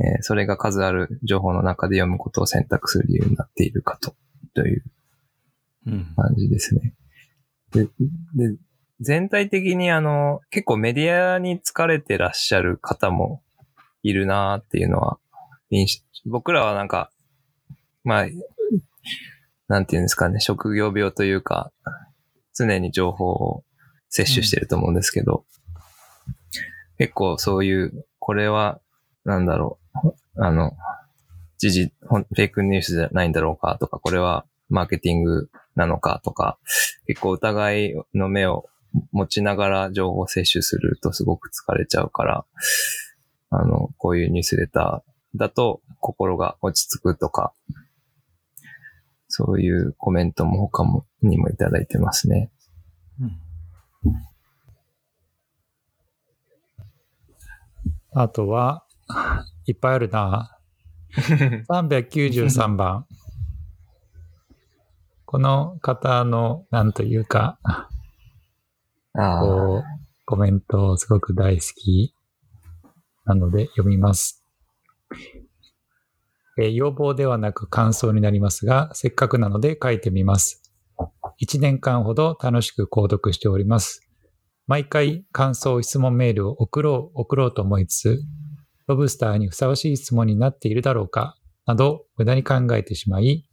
[0.00, 4.14] えーそれが数ある情報の中で読むことを選択する理由になっているかと、
[4.54, 4.84] という
[5.86, 6.94] うん感じですね。
[7.72, 7.90] で、で、
[9.00, 13.42] 全体的にあの、結構メディアに疲れてらっしゃる方も
[14.02, 15.18] いるなーっていうのは、
[16.26, 17.10] 僕らはなんか、
[18.04, 18.26] まあ、
[19.68, 21.72] なんていうんですかね、職業病というか、
[22.54, 23.64] 常に情報を
[24.08, 25.44] 摂取してると思うんですけど、
[26.98, 28.80] 結構そういう、これは、
[29.24, 29.87] なんだろう、
[30.36, 30.72] あの、
[31.58, 36.58] 時事、フェイクニュースじゃないんだろうかとか、これはマーケティングなのかとか、
[37.06, 38.68] 結構疑いの目を
[39.12, 42.44] 持ちながら情報摂取するとすごく疲れちゃうから、
[43.50, 47.52] あの、こういうニュースレターだと心が落ち着くとか、
[49.28, 52.50] そういうコメントも他もにもいただいてますね。
[58.12, 58.84] あとは、
[59.68, 60.58] いっぱいあるな。
[61.68, 63.04] 393番。
[65.26, 67.58] この方の、なんというか、
[69.12, 69.84] こう、
[70.24, 72.14] コメントすごく大好き
[73.26, 74.42] なので読みます。
[76.58, 80.62] えー要望ではなく感想になりますが、せっかくなので書いてみます。
[81.42, 84.08] 1年間ほど楽しく購読しております。
[84.66, 88.22] 毎回感想、質問メールを送ろう、送ろうと思いつつ、
[88.88, 91.36] ロブスターにふさわしい質問になっているだろうか、
[91.66, 93.46] など無駄に考えてしまい、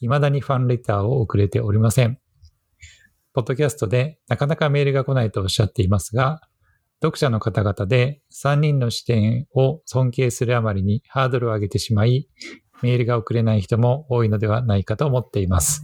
[0.00, 2.18] 未だにファンレターを送れておりません。
[3.34, 6.40] ポッドキャストでなかなかメールが来ないとおっしゃっていますが、
[7.02, 12.28] 読者の方々で3人の視点を尊敬するあまりにハードルを上げてしまい、
[12.80, 15.82] メールが送れない人も多いのではないかと思っています。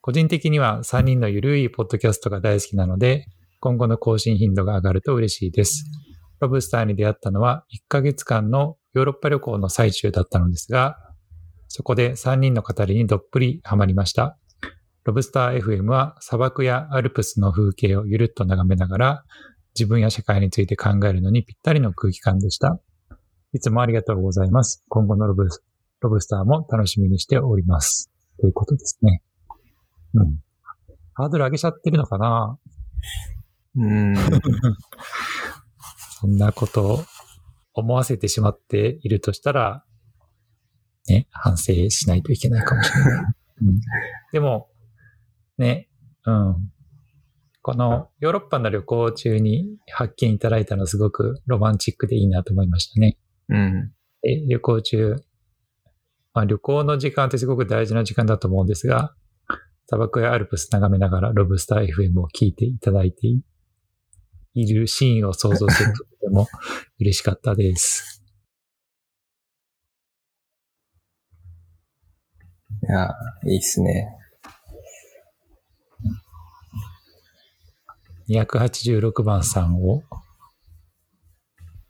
[0.00, 3.26] 個人的には3人のゆるいポッドキャストが大好きなので、
[3.60, 5.84] 今後の更新頻度が上がると嬉しいです。
[6.42, 10.98] ロブスターに出会ったのは1ヶ月間のヨーロッパ旅行の最中だったのですが、
[11.68, 14.36] そこで3人の語りにどっぷりハマりました。
[15.04, 19.24] ロブスター FM は砂漠やアルプスの風景をゆるっと眺めながら
[19.76, 22.80] 自分や社会について考えるのにぴったりの空気感でした。
[23.52, 24.84] いつもありがとうございます。
[24.88, 25.44] 今後のロブ
[26.00, 28.10] ロブスターも楽しみにしております。
[28.40, 29.22] ということですね。
[30.14, 30.40] うん。
[31.14, 32.58] ハードル上げちゃってるのかな？
[33.76, 34.14] うん。
[36.22, 37.04] そんなことを
[37.74, 39.84] 思わせてしまっているとしたら、
[41.08, 43.24] ね、反省しないといけないかもしれない。
[43.62, 43.80] うん、
[44.32, 44.68] でも、
[45.58, 45.88] ね、
[46.24, 46.70] うん。
[47.60, 53.18] このヨーロッパの旅行中に発見いただいたのすごくロマンチックでいいなと思いましたね。
[53.48, 53.92] うん。
[54.22, 55.16] で旅行中、
[56.34, 59.12] まあ、旅行の時間ってすごく大事な時間だと思うんですが、
[59.86, 63.42] 砂漠やアルプス眺めながらロブスター FM を聞いていただいてい
[64.54, 66.46] いるシーンを想像するととても
[67.00, 68.22] 嬉しかったです。
[72.88, 73.10] いや、
[73.46, 74.08] いいっすね。
[78.28, 80.02] 286番さんを、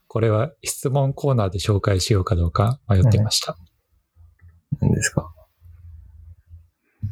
[0.06, 3.56] これは質問コーナーで紹介しようかどうか迷っていました。
[4.80, 5.32] 何ですか？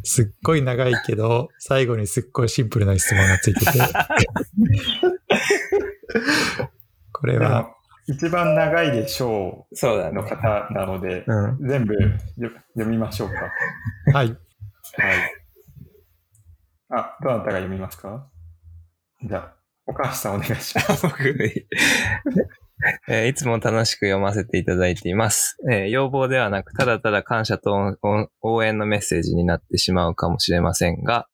[0.04, 3.72] すっごい長いけど、最後にすっごいシンプルな質問がついてて。
[7.12, 7.74] これは、
[8.06, 10.22] 一番長いでしょうのそうだね。
[10.22, 11.68] 方なので、うん。
[11.68, 12.10] 全部よ
[12.74, 13.34] 読みましょうか。
[14.12, 14.26] はい。
[14.26, 14.36] はい。
[16.90, 18.28] あ、どなたが読みますか？
[19.22, 19.54] じゃあ、
[19.86, 21.06] 岡橋さんお願いします。
[21.06, 21.34] 僕、
[23.08, 25.56] えーいつも楽しく読ませていただいています。
[25.70, 27.96] えー要望ではなく、ただただ感謝と
[28.42, 31.28] 応援のメッセージになってしまうかもしれませんが、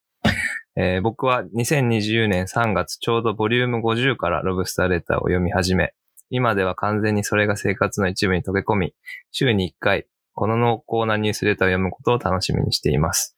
[0.77, 5.95] えー僕は2020年3月ちょうどボリューム50からロブスターレターを読み始め、
[6.31, 8.95] 今では完全にそれが生活の一部に溶け込み、
[9.31, 13.36] 週に1回、この濃厚なニュースレターを読むことを楽しみにしています。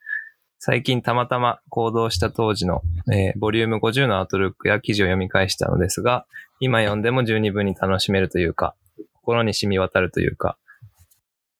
[0.60, 2.82] 最近たまたま行動した当時の、
[3.12, 6.26] えーボリューム50のアウトルックや記事を読み返したのですが、
[6.58, 8.74] 今読んでも十二分に楽しめるというか、
[9.14, 10.58] 心に染み渡るというか、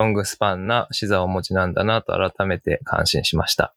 [0.01, 3.75] ロングスパンな視座をお持ちなんだなと改めて感心しました。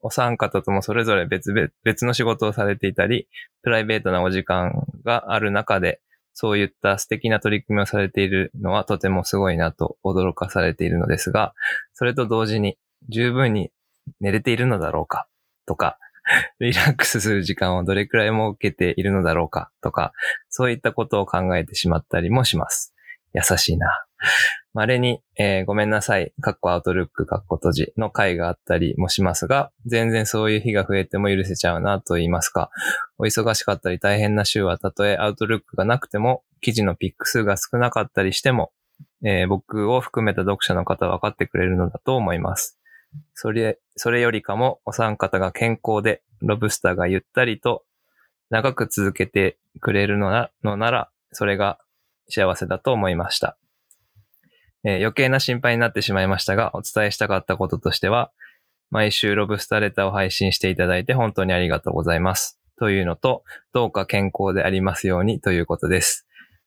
[0.00, 3.28] お三方ともそれぞれ別々別の仕事をされていたり、
[3.62, 6.00] プライベートなお時間がある中で、
[6.32, 11.54] そういった素敵な取り組みをされているのはとてもすごいなと驚かされているのですが、
[11.94, 12.76] それと同時に
[13.08, 13.70] 十分に
[14.20, 15.26] 寝れているのだろうか？
[15.66, 15.98] とか、
[16.60, 19.70] リラックスする時間をどれくらい設けているのだろうか？
[19.82, 20.12] とか、
[20.48, 22.94] そういったことを考えてしまったりもします。
[23.32, 23.88] 優しいな。
[24.72, 32.70] 稀に、えーごめんなさい、かっこアウトルック、かっこ閉じの回があったりもしますが、全然そういう日が増えても許せちゃうなと言いますか、
[33.18, 38.72] お忙しかったり大変な週はたとえアウトルックがなくても、記事のピック数が少なかったりしても、
[39.24, 42.80] えー僕を含めた読者の方は分かってくれるのだと思います。
[43.34, 47.84] それ、それよりかもお三方が健康で、ロブスターがゆったりと
[48.50, 51.78] 長く続けてくれるのなのなら、それが
[52.28, 53.56] 幸せだと思いました。
[54.84, 58.30] えー余計な心配になってしまいましたが、お伝えしたかったこととしては、
[58.90, 62.60] 毎週ロブスターレターを配信していただいて本当にありがとうございます。
[62.78, 66.26] というのと、どうか健康でありますようにということです。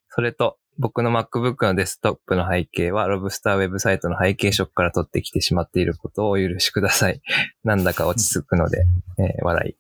[0.10, 7.22] それと、僕の MacBook のデスクトップの背景は、ロブスターウェブサイトの背景色から取ってきてしまっていることをお許しください。
[7.64, 8.86] なんだか落ち着くので、
[9.18, 9.76] えー笑い。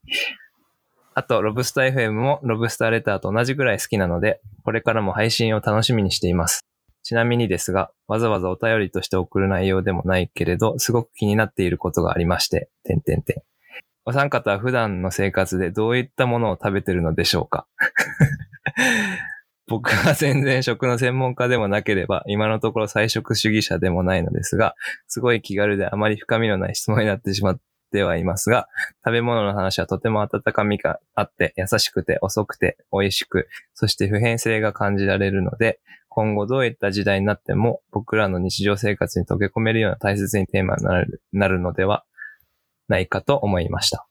[1.14, 6.66] あと、ロブスター FM もロブスターレターと同じぐらい好きなので、これからも配信を楽しみにしています。
[7.04, 13.42] ちなみにですが、わざわざお便りとして送る内容でもないけれど、すごく気になっていることがありまして、点々点。
[14.06, 17.68] お三方は普段の生活でどういったものを食べてるのでしょうか？
[19.68, 24.76] 僕は全然食の専門家でもなければ、今のところ菜食主義者でもないのですが、
[25.08, 27.60] すごい気軽であまり深みのない質問になってしまっ
[27.92, 28.70] てはいますが、
[29.06, 42.06] 食べ物の話はとても温かみがあって、優しくて遅くて美味しく、そして普遍性が感じられるので、今後どういった時代になっても僕らの日常生活に溶け込めるような大切にテーマになるなるのでは
[42.88, 44.08] ないかと思いました。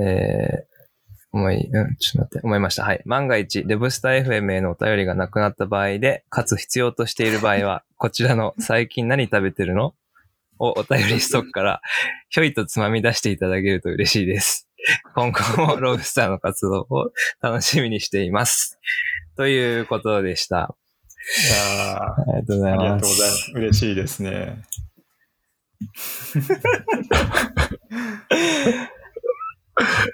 [0.00, 0.75] えー
[1.36, 2.84] 思い、うん、ちょっと待って、思いました。
[2.84, 3.02] はい。
[3.04, 9.94] 万が一、レブスター FM へのお便りがなくなった場合で、かつ必要としている場合は、 こちらの最近何食べてるの？
[10.58, 11.82] をお便りストックから、
[12.30, 14.66] ひょいとつまみ出していただけると嬉しいです。
[15.14, 17.12] 今後もロブスターの活動を
[17.42, 18.78] 楽しみにしています。
[19.36, 20.56] ということでした。
[20.56, 23.02] いやーありがとうございありがます。
[23.02, 23.52] とうございます。
[23.54, 24.62] 嬉しいですね。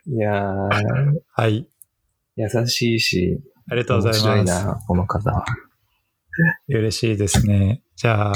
[0.07, 1.69] いやー、はい。
[2.37, 3.41] 優しいし、
[3.71, 4.55] ありがとうご面ざいます。
[4.55, 5.45] 白いな、この方は。
[6.69, 7.83] 嬉しいですね。
[7.97, 8.35] じゃあ、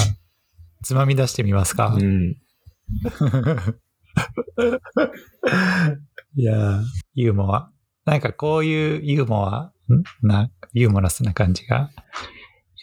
[0.83, 1.87] つまみ出してみますか。
[1.87, 2.37] うん。
[6.35, 6.83] いやー、
[7.15, 7.71] ユーモア。
[8.05, 10.03] なんかこういうユーモア、ん？
[10.21, 11.89] な、ユーモラスな感じが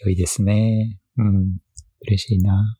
[0.05, 0.99] 良いですね。
[1.17, 1.57] うん。
[2.03, 2.77] 嬉しいな。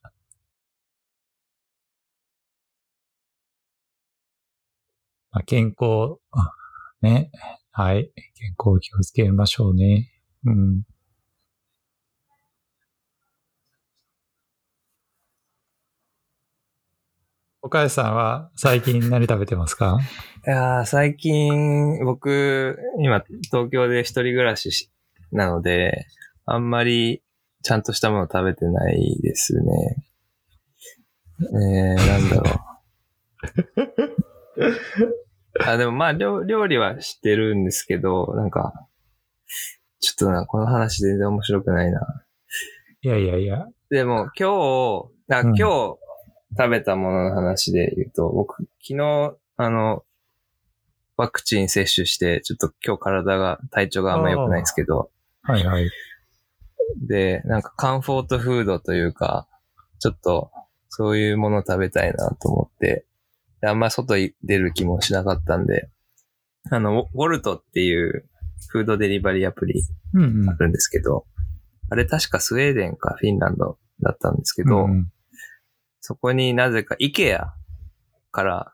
[5.35, 6.53] まあ、健康、あ
[7.03, 7.33] ね。
[7.73, 8.09] はい。
[8.37, 10.13] 健康気をつけましょうね。
[10.45, 10.83] うん。
[17.63, 19.99] 岡谷さんは最近何食べてますか？
[20.47, 24.93] いやー最近、僕、今、東京で一人暮らしし
[25.33, 26.07] なので、
[26.47, 27.25] あんまり
[27.65, 30.05] ちゃんとしたもの食べてないですね。
[31.41, 32.61] えー、なんだろ
[34.59, 35.15] う。
[35.65, 38.89] あ、でもまあ、料料理はしてるんですけど、なんか、
[40.01, 42.25] ちょっとな、この話全然面白くないな。
[43.03, 43.67] いやいやいや。
[43.91, 45.99] でも今日、あうん今日
[46.57, 50.05] 食べたものの話で言うと、僕、昨日、あの、
[51.17, 55.11] ワクチン接種して、ちょっと今日体が、体調があんま良くないんですけど、
[55.43, 55.91] はいはい。
[57.07, 59.47] で、なんかカンフォートフードというか、
[60.01, 60.51] ちょっと、
[60.89, 63.05] そういうもの食べたいなと思って、で
[63.67, 65.91] あんま外に出る気もしなかったんで、
[66.71, 68.29] あの、ウォルトっていう
[68.69, 69.83] フードデリバリーアプリ
[70.15, 70.49] うんうん。
[70.51, 71.27] あるんですけど、
[71.91, 75.11] あれ確かスウェーデンかフィンランドだったんですけど、うんうん
[76.07, 77.47] そこになぜか IKEA
[78.31, 78.73] から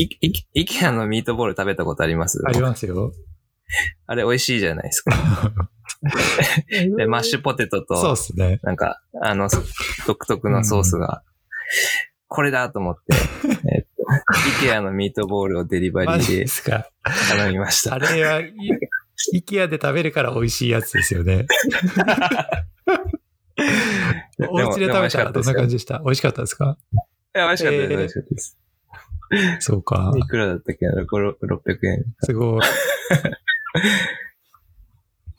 [0.00, 2.42] い、い、イケアのミートボール食べたことあります？
[2.44, 3.12] ありますよ。
[4.08, 5.12] あれ美味しいじゃないですか。
[6.96, 8.58] で、マッシュポテトそうとっ、すね。
[8.64, 9.48] なんか、あの、
[10.08, 11.22] 独特のソースが、
[12.26, 13.14] これだと思って、
[13.72, 14.12] え っと、
[14.64, 16.88] イケアのミートボールをデリバリーでですか。
[17.30, 17.94] 頼みました。
[17.94, 18.52] あれは、イ
[19.32, 21.46] イケアで食べるから美味しいやつですよね。
[24.48, 26.76] お家で食べたらどんな感じじでした美味しかったですか？
[27.34, 27.92] いや、美味しかったです。
[27.92, 28.58] えー美味しかったです。
[29.60, 30.12] そうか。
[30.16, 30.86] いくらだったっけ？
[30.86, 32.04] な ?600 円。
[32.22, 32.62] すごい。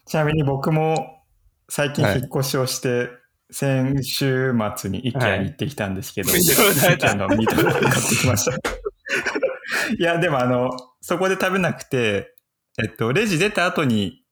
[0.05, 1.23] ちなみに僕も
[1.69, 3.09] 最近引っ越しをして、
[3.49, 8.57] 先週末に IKEA に行ってきたんですけど、ミートボール食べた IKEA のミートボール買ってきました。
[9.97, 10.71] いや、でもあの、
[11.01, 12.33] そこで食べなくて、
[12.77, 14.23] えっと、レジ出た後に、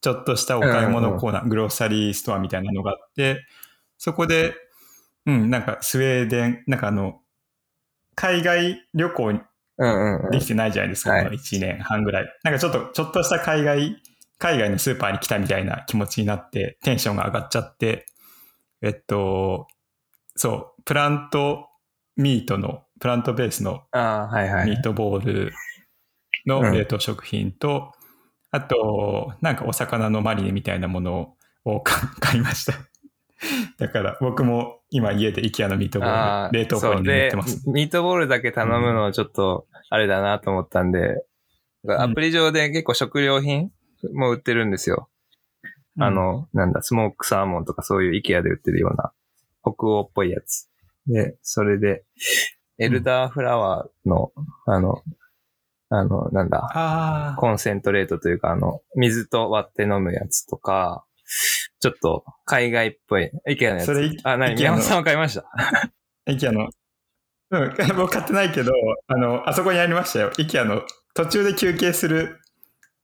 [0.00, 3.46] ちょっとしたお買い物コーナー、グロッサリーストアみたいなのがあって、
[3.98, 4.54] そこで、
[5.26, 7.20] うん、なんかスウェーデン、なんかあの、
[8.16, 9.32] 海外旅行
[10.30, 12.38] できてないじゃないですか、はいこの1年半ぐらい。
[12.42, 14.02] なんかちょっと、ちょっとした海外、
[14.38, 18.06] 海外のスーパーに来たみたいな気持ちになって、テンションが上がっちゃって、
[18.82, 19.68] えっと、
[20.34, 21.68] そう、プラント
[22.16, 23.82] ミートの、プラントベースの。
[24.66, 25.52] ミートボール
[26.46, 27.92] の冷凍食品と、
[28.50, 32.74] あと、なんかお魚のマリネみたいなものを買 買いました。
[33.78, 37.70] だから僕も今家で IKEA のミートボーあル、冷凍庫にそうで入れてます。
[37.70, 41.24] ミートボールだけ頼むのちょっと、あれだなと思ったんで、
[41.88, 43.70] アプリ上で結構食料品
[44.12, 45.08] も売ってるんですよ。
[45.98, 49.12] あの、なんだ、スモークサーモンとかそういう IKEA で売ってるような
[49.62, 50.68] 北欧っぽいやつ。
[51.06, 52.04] で、それで、
[52.78, 54.32] エルダーフラワーの、
[54.66, 55.02] あの、
[55.90, 61.04] あの、なんだ、コンセントレートというか、あの、水と割って飲むやつとか、
[61.80, 63.86] ちょっと海外っぽい、IKEA のやつ。
[63.86, 65.44] それあ、何 IKEA の宮本さんは買いました？
[66.26, 66.68] IKEA の、
[67.50, 68.72] うん、 僕買ってないけど、
[69.08, 70.30] あの、あそこにありましたよ。
[70.30, 70.82] IKEA の
[71.14, 72.38] 途中で休憩する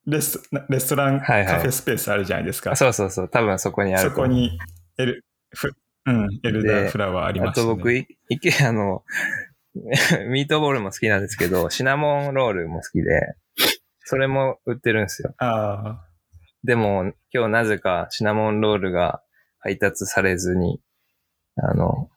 [0.09, 2.72] レストレストラン、はいはいカフェスペースあるじゃないですか。
[2.72, 3.28] あそうそうそう。
[3.28, 4.16] 多分そこにあるそ。
[4.16, 4.59] こに
[4.98, 5.72] エル、フ
[6.06, 7.66] うん、エルダーフラワーありました、ね。
[7.66, 9.02] あと僕、イイケアの
[10.30, 13.36] ミートボールも好きなんですけど、シナモンロールも好きで、
[14.04, 15.34] それも売ってるんですよ。
[15.38, 16.00] あ
[16.64, 19.22] でも、今日なぜかシナモンロールが
[19.59, 20.80] 配達されずに、
[21.56, 22.09] あの、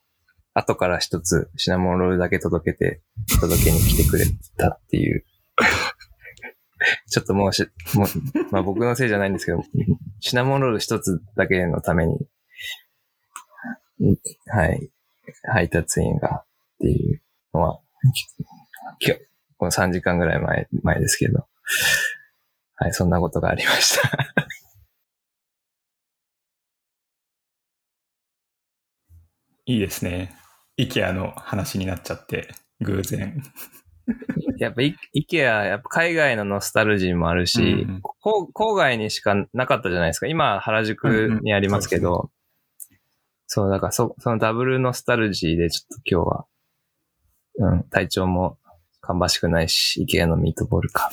[0.53, 3.01] 後から一つシナモンロールだけ届けて、
[3.41, 4.25] 届けに来てくれ
[4.57, 5.25] たっていう。
[7.09, 8.07] ちょっともうし、もう、
[8.51, 9.63] まあ僕のせいじゃないんですけど、
[10.19, 12.17] シナモンロール一つだけのために、
[14.47, 14.89] はい、
[15.43, 16.45] 配達員がっ
[16.79, 17.21] ていう
[17.53, 17.79] のは、
[18.99, 19.21] 今日、
[19.57, 21.47] この3時間ぐらい前、前ですけど、
[22.75, 24.09] はい、そんなことがありました。
[29.65, 30.35] いいですね。
[30.79, 32.49] IKEA の話になっちゃって、
[32.81, 33.43] 偶然。
[34.61, 38.01] やっぱイ、イケア、やっぱ海外のノスタルジーもあるし、うんうん。
[38.01, 40.27] こ郊外にしかなかったじゃないですか。
[40.27, 42.29] 今、原宿にありますけうんうんど、
[43.47, 46.45] そう、だからそ、そのダブルノスタルジーでちょっと今日は、
[47.55, 48.59] うん、体調も
[49.01, 51.09] 芳しくないし、イケアのミートボールか、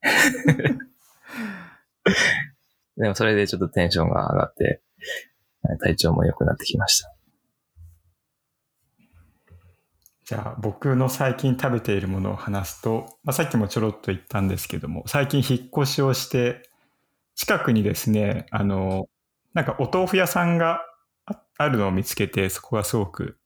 [2.96, 4.80] でもそれでちょっとテンションが上がって、
[5.62, 7.14] はい体調も良くなってきました。
[10.28, 16.68] じゃあ僕の最近食べているものを話すと、まあ、さっきもちょろっと言ったんですけども、最近引っ越しをして、
[17.34, 19.06] 近くにですね、あの、
[19.54, 20.82] なんかお豆腐屋さんが
[21.24, 23.38] ああるのを見つけて、そこがすごく、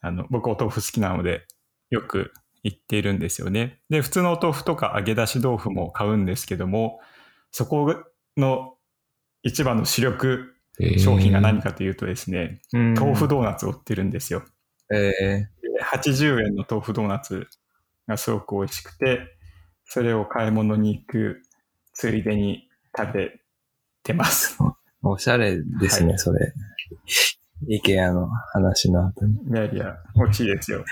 [0.00, 1.46] あの、僕お豆腐好きなので、
[1.90, 2.32] よく
[2.64, 3.78] 行っているんですよね。
[3.88, 6.98] で、普通のお豆腐とか揚げ出し豆腐も買うんですけども、
[7.52, 8.02] そこ
[8.36, 8.74] の
[9.44, 10.56] 一番の主力
[10.98, 14.42] 商品が何かというとですね、豆腐ドーナツを売ってるんですよ。
[14.92, 15.48] え
[15.82, 17.46] 80円の豆腐ドーナツ
[18.06, 19.36] がすごく美味しくて、
[19.84, 21.42] それを買い物に行く
[21.92, 23.40] ついでに食べ
[24.02, 24.58] てます。
[24.60, 24.72] ー、
[25.02, 26.52] おしゃれですね、はいそれ。
[27.68, 29.38] イケアの話の後に。
[29.48, 30.84] いやいや、美味しいですよ。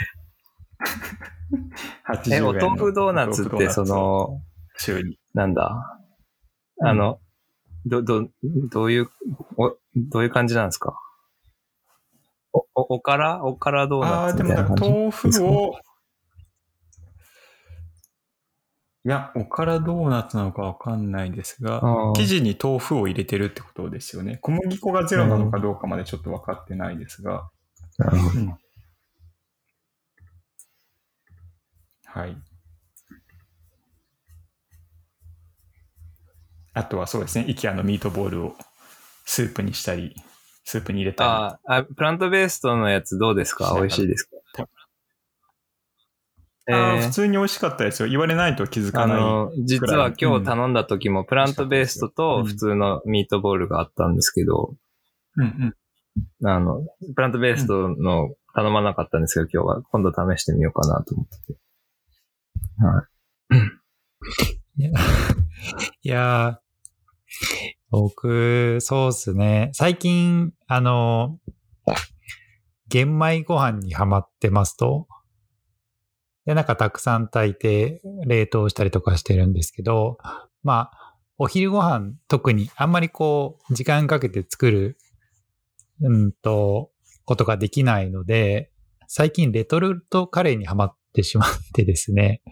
[2.08, 4.40] 80え、円のお豆腐ドーナツって、そ、の、
[4.78, 5.18] 週に。
[5.34, 6.00] なんだ、
[6.80, 7.20] あの、
[7.86, 8.28] ど、ど、
[8.70, 9.08] どういう、
[9.56, 10.94] お、どういう感じなんですか？
[12.74, 13.44] お、お、おから？
[13.44, 14.82] おからドーああー、でもナツみたいな感じ？
[14.82, 15.74] なんか豆腐を、
[19.06, 21.82] いや、おからドーナツなのかわかんないですが、
[22.16, 24.38] 生地に豆腐を入れてるってことですよね。
[24.40, 27.50] 小麦粉がゼロなのかどうかまでちょっと分かってないですが、
[27.98, 28.40] なるほど。
[28.40, 28.58] うん。
[32.06, 32.36] はい。
[36.72, 38.56] あとはそうですね、イケアのミートボールを
[39.26, 40.16] スープにしたり、
[40.64, 43.72] スープに入れたあーあ、プラントベーストのやつどうですか？
[43.76, 44.66] 美味しいですか？
[46.66, 48.08] えあーー普通に美味しかったですよ。
[48.08, 49.20] 言われないと気づあかない。
[49.20, 54.74] の、実は今日頼んだ時もプラントベーストと普通のミートボールがあったんですけど、
[55.36, 56.48] うんうん。
[56.48, 56.80] あの、
[57.14, 61.58] プラントベーストの頼まなかったんですけど、今日は今度試してみようかなと思ってて。
[62.78, 64.78] はい。
[64.80, 64.90] いや、
[66.02, 66.60] いや
[68.00, 69.70] 僕、そうっすね。
[69.72, 71.38] 最近、あの、
[72.88, 75.08] 玄米ご飯にハマってますと。
[76.46, 80.18] で、なんかたくさん炊いて冷凍したりとかしてるんですけど、
[80.62, 84.98] まあ、お昼ご飯特にあんまりこう、時間かけて作る、
[86.00, 86.90] うんと、
[87.24, 88.70] ことができないので、
[89.08, 92.42] 最近レトルトカレーにハマってしまってですね。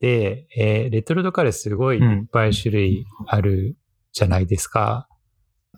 [0.00, 3.76] で、えーレトルトカレーすごいいっぱい種類ある
[4.12, 5.08] じゃないですか。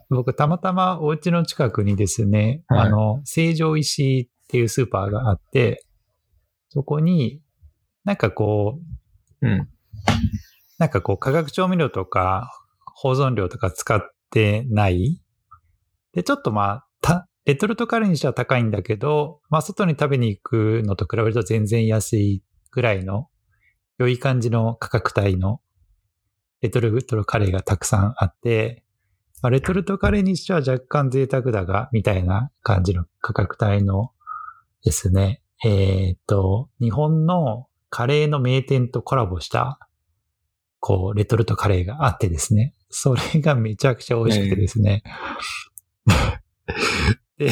[0.08, 5.84] 僕、たまたまお家の近くにですね、はいあの、成城石井っていうスーパーがあって、
[6.68, 7.40] そこに、
[8.04, 8.80] なんかこ
[9.42, 9.68] う、うん。
[10.78, 12.50] なんかこう、化学調味料とか
[12.94, 14.00] 保存料とか使っ
[14.30, 15.20] てない。
[16.12, 23.28] で、ちょっとまあ、た、レトルトカレーにしては高いんだけど、まあ、外に食べに行くのと比べると全然安いぐらいの、
[23.98, 25.60] 良い感じの価格帯の
[26.62, 28.84] レトルトカレーがたくさんあって、
[29.42, 34.10] まあ、レトルトカレーにしては若干贅沢だが、みたいな感じの価格帯の
[34.84, 39.78] ですね、えーっと、日本のカレーの名店とコラボした、
[40.78, 45.02] こう、レトルトカレーがあってですね、それがめちゃくちゃ美味しくてですね。
[47.38, 47.50] で、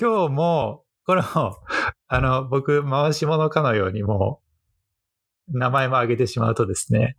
[0.00, 1.56] 今日も、これも、
[2.06, 4.40] あの、僕、回し物かのようにも
[5.48, 7.16] う、名前も挙げてしまうとですね、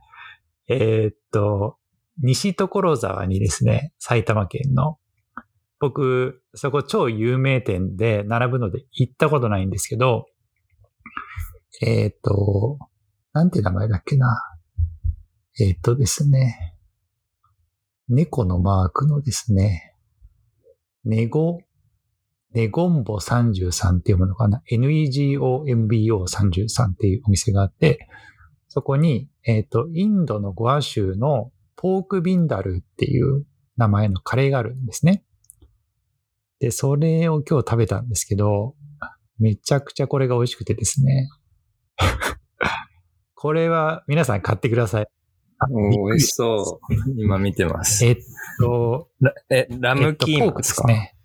[0.67, 1.77] えーっと、
[2.21, 4.97] 西所沢にですね、埼玉県の、
[5.79, 10.27] 僕、そこ超有名店で並ぶので行ったことないんですけど、
[11.81, 12.77] えーっと、
[13.33, 14.37] なんて名前だっけな。
[15.59, 16.75] えーっとですね、
[18.07, 19.95] 猫のマークのですね、
[21.05, 21.61] ネゴ、
[22.53, 24.61] ネゴンボ33っていうものかな。
[24.71, 28.07] NEGOMBO33 っていうお店があって、
[28.73, 33.45] そこに、えっ、と、インドのゴア州のポークビンダルっていう
[33.75, 35.25] 名前のカレーがあるんですね。
[36.61, 38.75] で、それを今日食べたんですけど、
[39.39, 41.27] めちゃくちゃこれが美味しくてですね。
[43.35, 45.07] これは皆さん買ってください。
[45.69, 47.21] 美味しそう。
[47.21, 48.05] 今見てます。
[48.05, 48.17] えっ
[48.61, 51.17] と、ラえ、ラムキーえっとポークでマですか、すね。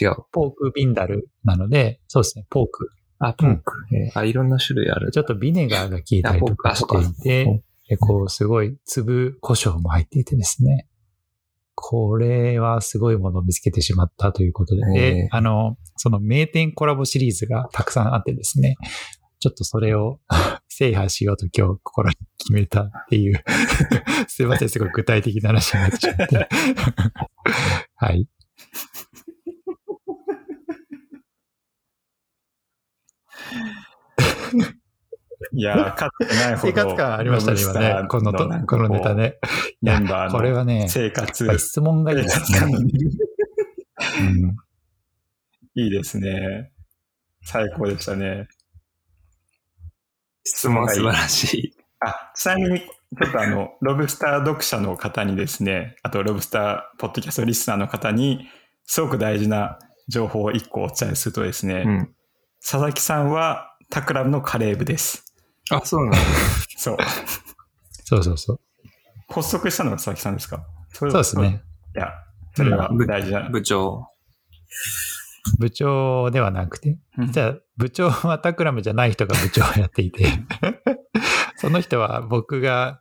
[0.00, 0.16] 違う。
[0.32, 2.90] ポークビンダルなので、そうですね、ポーク。
[3.18, 3.72] あ、ポーク。
[3.94, 5.10] えーあ、いろんな種類ある。
[5.10, 10.86] ちょっとビネガーが効いたりとかしていて、でこう、すごい粒胡椒も入っていてですね。
[11.74, 18.76] これはすごいものを見つけてしまったということで、へでえあの、その名店コラボシリーズがたくさんあってですね、
[19.38, 20.18] ちょっとそれを
[20.68, 23.42] 制覇しようと今日心に決めたっていう、
[24.26, 26.48] すいません、すごい具体的な話になっちゃって。
[27.94, 28.26] はい。
[35.52, 36.72] いやー、 かつてないほど。
[36.72, 37.72] 生活感ありましたね、今
[38.02, 38.08] ね。
[38.08, 39.14] このと、このネタ。
[39.14, 39.38] ね。
[39.82, 42.58] いやこれはね、生活質問がいいですね。
[44.20, 44.56] うん
[45.78, 46.72] いいですね。
[47.44, 48.48] 最高でしたね。
[50.42, 51.74] 質問素晴らしい。
[52.00, 58.48] あ、ちなみに、ちょっとあの、ロブスター読者の方にですね、あとロブスターポッドキャストリスナーの方に、
[58.84, 59.78] すごく大事な
[60.08, 62.15] 情報を1個お伝えするとですね、うん。
[62.68, 65.24] 佐々木さんはタクラムのカレー部です。
[65.70, 66.18] あ、そうなんだ。
[66.76, 66.96] そう。
[68.02, 68.60] そうそうそう。
[69.32, 70.66] 発足したのが佐々木さんですか？
[70.92, 71.62] そそうですね。。
[71.94, 72.08] いや、
[72.56, 73.48] それはうん大事な。
[73.50, 74.08] 部長。
[75.60, 80.26] 部長ではなくて、うんじゃあ部長はタクラムじゃない人が部長をやっていて、
[81.58, 83.00] その人は僕が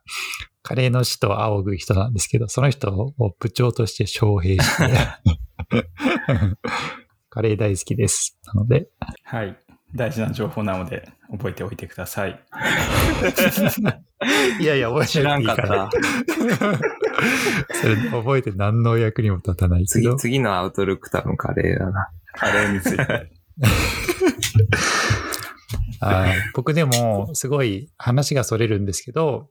[0.62, 4.94] カレーの使と仰ぐ人なんですけど、その人を部長として招聘して、
[7.36, 8.40] カレー大好きです。
[8.46, 8.88] なので、
[9.26, 9.58] はい。
[9.94, 12.40] 大事な情報なので、覚えておいてください。
[14.62, 16.80] いやいや、覚え知らんかっなくていいから。
[16.80, 16.86] た。
[17.76, 20.16] それ覚えて何の役にも立たないけ次、ど。
[20.16, 22.08] 次のアウトルック多分カレーだな。
[22.36, 23.04] カレーについて。
[26.00, 29.50] はい僕でも、すごい話がそれるんですけど、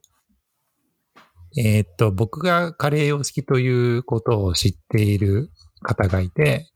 [1.55, 5.51] えーっと、僕がカレーを好きということを知っている
[5.83, 6.71] 方がいて、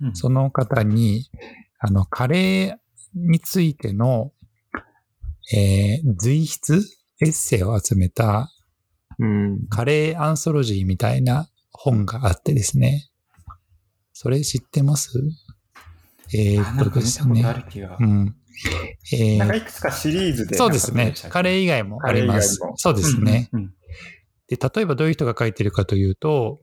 [0.00, 1.30] うんその方に、
[1.78, 4.32] あの、カレーについての、
[5.54, 6.84] えー随筆
[7.20, 8.50] エッセイを集めた
[9.18, 9.66] うん。
[9.68, 13.08] カレーアンソロジーみたいな本があってですね。
[14.12, 15.10] それ知ってます？
[16.34, 17.42] えーっとですね
[18.00, 18.04] う。
[18.04, 18.36] ん。
[19.12, 20.56] えーなんかいくつかシリーズで。
[20.56, 21.14] そうですね。
[21.30, 22.60] カレー以外もあります。
[22.76, 23.48] そうですね。
[23.52, 23.74] うんうん
[24.50, 26.58] で、例えばどういう人が書いてるかというと、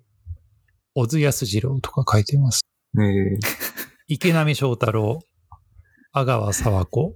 [0.95, 2.65] 小津安二郎とか書いてます。
[2.97, 3.39] えー
[4.07, 5.19] 池波正太郎、
[6.11, 7.15] 阿川佐和子、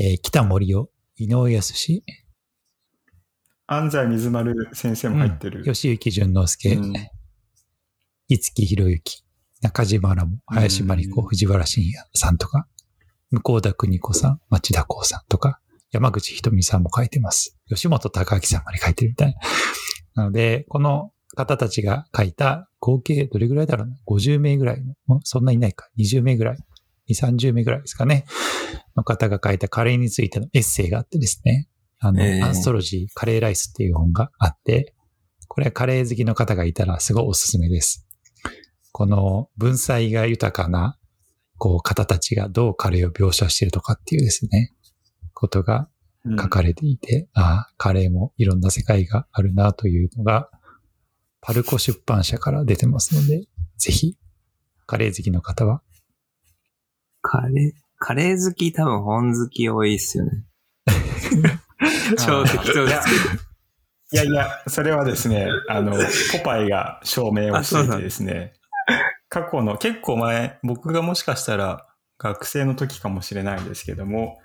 [0.00, 2.02] えー北森夫、井上康志、
[3.66, 5.62] 安西水丸先生も入ってる。
[5.62, 6.92] 吉行淳之介、うん
[8.28, 9.24] 五木博之、
[9.60, 12.66] 中島らも、林真理子、うん藤原信也さんとか、
[13.30, 15.60] 向田邦子さん、町田光さんとか、
[15.92, 17.56] 山口ひとみさんも書いてます。
[17.68, 19.34] 吉本隆明さんまで書いてるみたい
[20.14, 20.22] な。
[20.22, 25.88] なので、この方たちが書いた合計どれぐらいだろうな ?50 名ぐらいの、んそんないないか。
[25.98, 26.58] 20名ぐらい
[27.08, 28.24] ？2、30名ぐらいですかね。
[28.96, 31.68] の方が書いたカレーについてのエッセイがあってですね。
[32.00, 34.94] あの、えーアンストロジー、カレーライスっていう本があって、
[35.46, 38.04] これはカレー好きの方がいたらすごいおすすめです。
[38.90, 40.98] この文才が豊かな、
[41.58, 44.72] こう、方たちがどうカレーを描写しているとかっていうですね、
[45.34, 45.88] ことが
[46.24, 50.50] うん書かれていて、ああ、カレーもいろんな世界があるなというのが、
[51.44, 54.16] パルコ出版社から出てますので、ぜひ、
[54.86, 55.82] カレー好きの方は、
[57.20, 60.44] カレー、カレー好き多分本好き多いっすよね。
[62.16, 63.42] 超適当ですけど。
[64.12, 65.96] いや いや、それはですね、あの、
[66.32, 68.52] ポパイが証明をしていてですね、
[69.28, 71.88] 過去の、結構前、僕がもしかしたら
[72.18, 74.40] 学生の時かもしれないんですけども、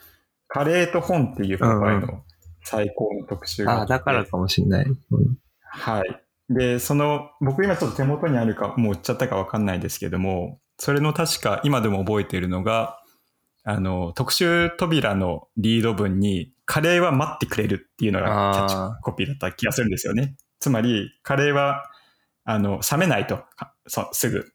[0.48, 2.24] カレーと本っていうポパイの
[2.64, 4.86] 最高の特集がああ、あってだからかもしんない。
[4.86, 6.27] うんはい。
[6.50, 13.02] で、その、僕今ちょっと手元にあるか、もう売っちゃったかわかんないですけども、それの確か今でも覚えているのが、
[13.64, 20.36] あの、特集扉のリード文に、カレーは待ってくれるっていうのがキャッチあコピーだった気がするんですよね。
[20.60, 21.84] つまり、カレーは、
[22.46, 24.46] あの、冷めないと、かそうすぐ。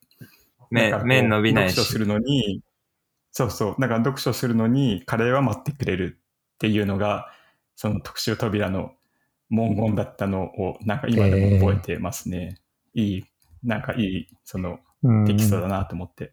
[0.70, 2.62] 麺麺伸びないし読書するのに、
[3.32, 6.18] そうそう、なんか読書するのに、カレーは待ってくれる
[6.54, 7.30] っていうのが、
[7.76, 8.92] その特集扉の
[9.52, 12.58] 文言だったのを、なんか今でも覚えてますね。
[12.94, 13.24] いい、
[13.62, 14.78] なんかいい、その
[15.26, 16.32] テキストだなと思って。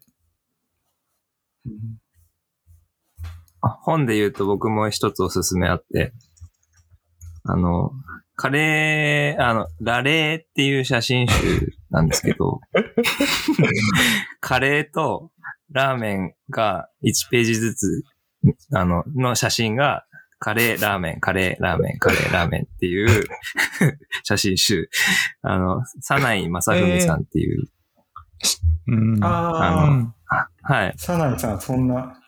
[3.62, 6.14] あ本で言うと僕も一つおすすめあって、
[7.44, 7.92] あの、
[8.36, 12.60] カレー、あの、ラレーっていう写真集なんですけど、
[14.40, 15.30] カレーと
[15.70, 18.04] ラーメンが1ページずつ、
[18.72, 20.06] あの、の写真が、
[20.40, 23.24] カレー、ラーメン、カレー、ラーメン、カレー、ラーメンっていう
[24.24, 24.88] 写真集。
[25.42, 27.66] あの、サナイ正文さんっていう、
[28.88, 29.22] うん。
[29.22, 30.14] ああ、うん
[30.62, 30.94] はい。
[30.96, 32.18] サナイさん、そんな、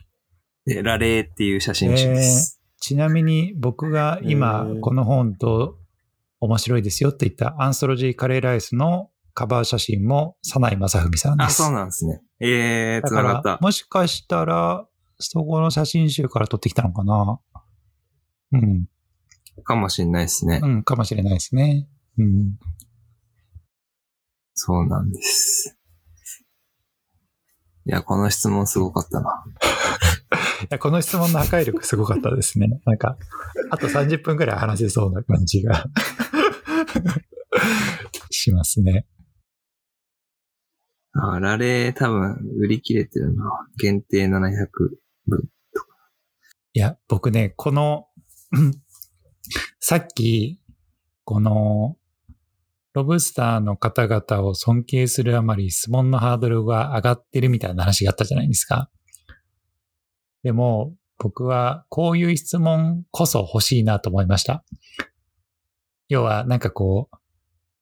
[0.66, 2.60] で、ラレーっていう写真集です。
[2.78, 5.78] ちなみに僕が今この本と
[6.40, 11.62] 面白いですよって言ったアンソロジーカレーライスのカバー写真も、サナイ正文さんであ、す。
[11.62, 12.20] そうなんですね。
[12.40, 13.48] ええー、だかつながった、。
[13.52, 14.86] らもしかしたら、
[15.18, 17.40] そこの写真集から撮ってきたのかな
[18.52, 18.86] うん。
[19.64, 20.60] かもしんないですね。
[20.62, 21.88] うん、かもしれないですね。
[22.18, 22.58] うん。
[24.54, 25.78] そうなんです。
[27.84, 29.44] いや、この質問すごかったな。
[30.62, 32.80] いやこの質問の破壊力すごかったですね。
[32.86, 33.16] なんか、
[33.70, 35.86] あと30分くらい話せそうな感じが
[38.30, 39.06] しますね。
[41.12, 43.44] あ、ラレー多分売り切れてるな。
[43.76, 44.68] 限定700
[45.26, 45.48] 分。
[46.74, 48.06] いや、僕ね、この、
[49.80, 50.60] さっき、
[51.24, 51.96] この、
[52.94, 58.90] ロブスターの方々を尊敬するあまり質問のハードルが上がってるみたいな話があったじゃないですか。
[60.42, 64.64] でも、僕はこういう質問こそ欲しいなと思いました。
[66.08, 67.16] 要は、なんかこう、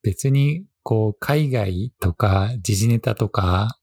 [0.03, 3.79] 別に、こう、海外とか、時事ネタとか、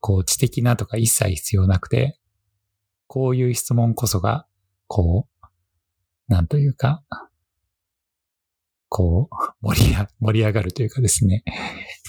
[0.00, 2.18] こう、知的なとか一切必要なくて、
[3.06, 4.46] こういう質問こそが、
[4.86, 5.37] こう、
[6.28, 7.02] なんというか、
[8.88, 11.42] こう、 盛り上盛り上がるというかですね、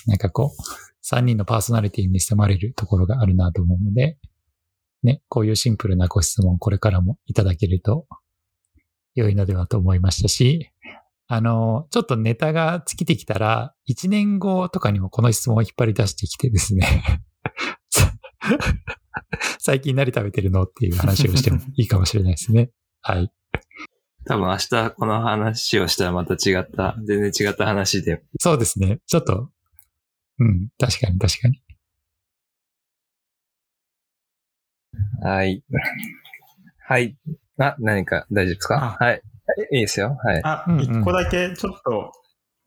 [0.05, 0.63] なんかこう、
[1.01, 4.17] 三人のパーソナリティに迫れるところがあるなと思うので、
[5.01, 8.07] ね、こういうシンプルなご質問、これからもいただけると
[9.15, 10.71] 良いのではと思いましたし、
[11.27, 17.03] あの、ちょっとネタが尽きてきたら、一年後とかにもこの質問を引っ張り出してきてですね、
[19.59, 20.63] 最近何食べてるの？
[20.63, 22.71] っていう話をしてもいいかもしれないですね。
[23.01, 23.31] はい。
[24.29, 28.21] 多分明日この話をしたらまた違った、全然違った話で。
[28.39, 28.99] そうですね。
[29.07, 29.49] ちょっと、
[30.37, 31.63] うん、確かに確かに。
[35.23, 35.63] はい。
[36.77, 37.17] はい。
[37.57, 38.97] あ、何か大丈夫ですか？
[38.99, 39.21] はい。
[39.71, 40.15] いいですよ。
[40.23, 40.41] はい。
[40.43, 42.11] あ一個だけ、ちょっと、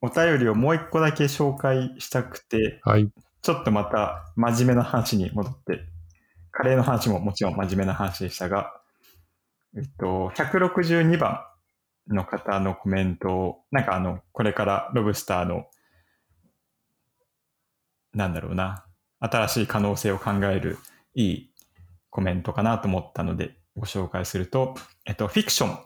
[0.01, 3.09] お便りをもう一個だけ紹介したくて、はい。
[3.41, 5.85] ちょっとまた真面目な話に戻って、
[6.51, 8.73] カレーの話ももちろん真面目な話でしたが、
[9.77, 11.39] えっと、162番
[12.09, 15.67] の方のコメントを、なんかあの、これからロブスターの、
[18.13, 18.87] なんだろうな、
[19.21, 20.79] 新しい可能性を考える
[21.15, 21.55] いい
[22.11, 24.75] コメントかなと思ったのでご紹介すると、
[25.07, 25.79] えっと、フィクション、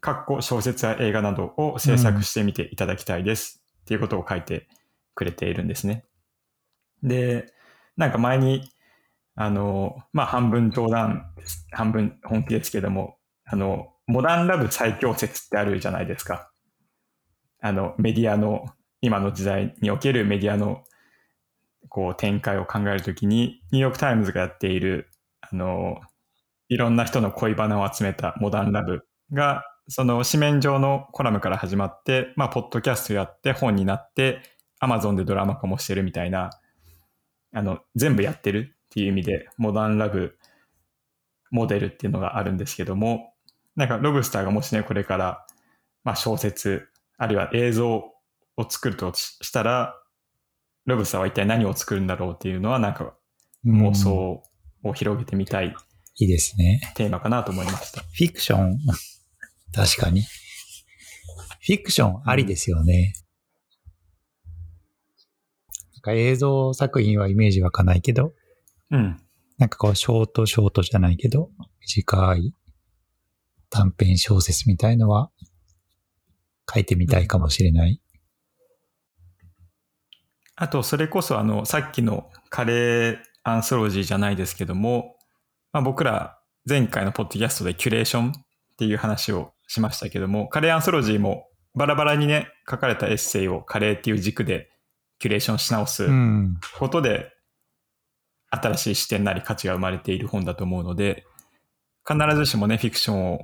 [0.00, 4.68] かっこ小説や映画などを制作してみていただきたいです、っていうことを書いて
[5.14, 6.04] くれているんですね。
[7.02, 7.52] で、
[7.96, 8.68] なんか前に、
[9.34, 11.32] あの、まあ、半分冗談、
[11.70, 16.50] 半分本気ですけども、あの、モダンラブ最強説ってあるじゃないですか。
[17.62, 18.66] あの、メディアの、
[19.00, 20.84] 今の時代におけるメディアの、
[21.88, 25.08] こう、展開を考えるときに、ニューヨークタイムズがやっている、
[25.40, 25.98] あの、
[26.68, 34.42] いろんな人の恋バナを集めた Modern Love が、その紙面上のコラムから始まって、まあ、ポッドキャストやって本になって、
[34.78, 36.50] アマゾンでドラマ化もしてるみたいな、
[37.54, 40.36] あの、全部やってるっていう意味で、 Modern Love
[41.50, 43.31] モデルっていうのがあるんですけども、
[43.76, 45.46] なんかロブスターがもしね、これから、
[46.04, 48.12] まあ小説、あるいは映像を
[48.68, 49.94] 作るとししたら、
[50.84, 53.14] ロブスターは一体何を作るんだろうっていうのは、なんか
[53.64, 54.42] 妄うん想
[54.82, 55.74] を広げてみたい
[56.16, 56.80] いいですね。
[56.94, 58.00] テーマかなと思いました。
[58.02, 58.78] フィクション、
[59.74, 60.22] 確かに。
[60.22, 63.14] フィクションありですよね。
[65.94, 68.34] なんか映像作品はイメージ湧かないけど、
[68.90, 69.20] うん。
[69.58, 71.50] なんかこう、ショートショートじゃないけど、
[71.80, 72.54] 短い
[73.72, 75.30] 短編小説みたいのは
[76.72, 78.00] 書いてみたいかもしれない。
[80.54, 85.16] あと、それこそ、あの、さっきのカレーアンソロジーじゃないですけども、
[85.72, 88.32] まあ、僕ら前回のポッドキャストでキュレーションっ
[88.78, 94.68] ていう話をしましたけども、カレーアンソロジーもバラバラにね、書かれたエッセイをカレーっていう軸で
[95.18, 96.56] キュレーションし直すうん。
[96.78, 97.32] ことで、
[98.50, 101.24] 新しい視点なり価値が生まれている本だと思うので、
[102.06, 103.40] 必ずしもね、フィクションを、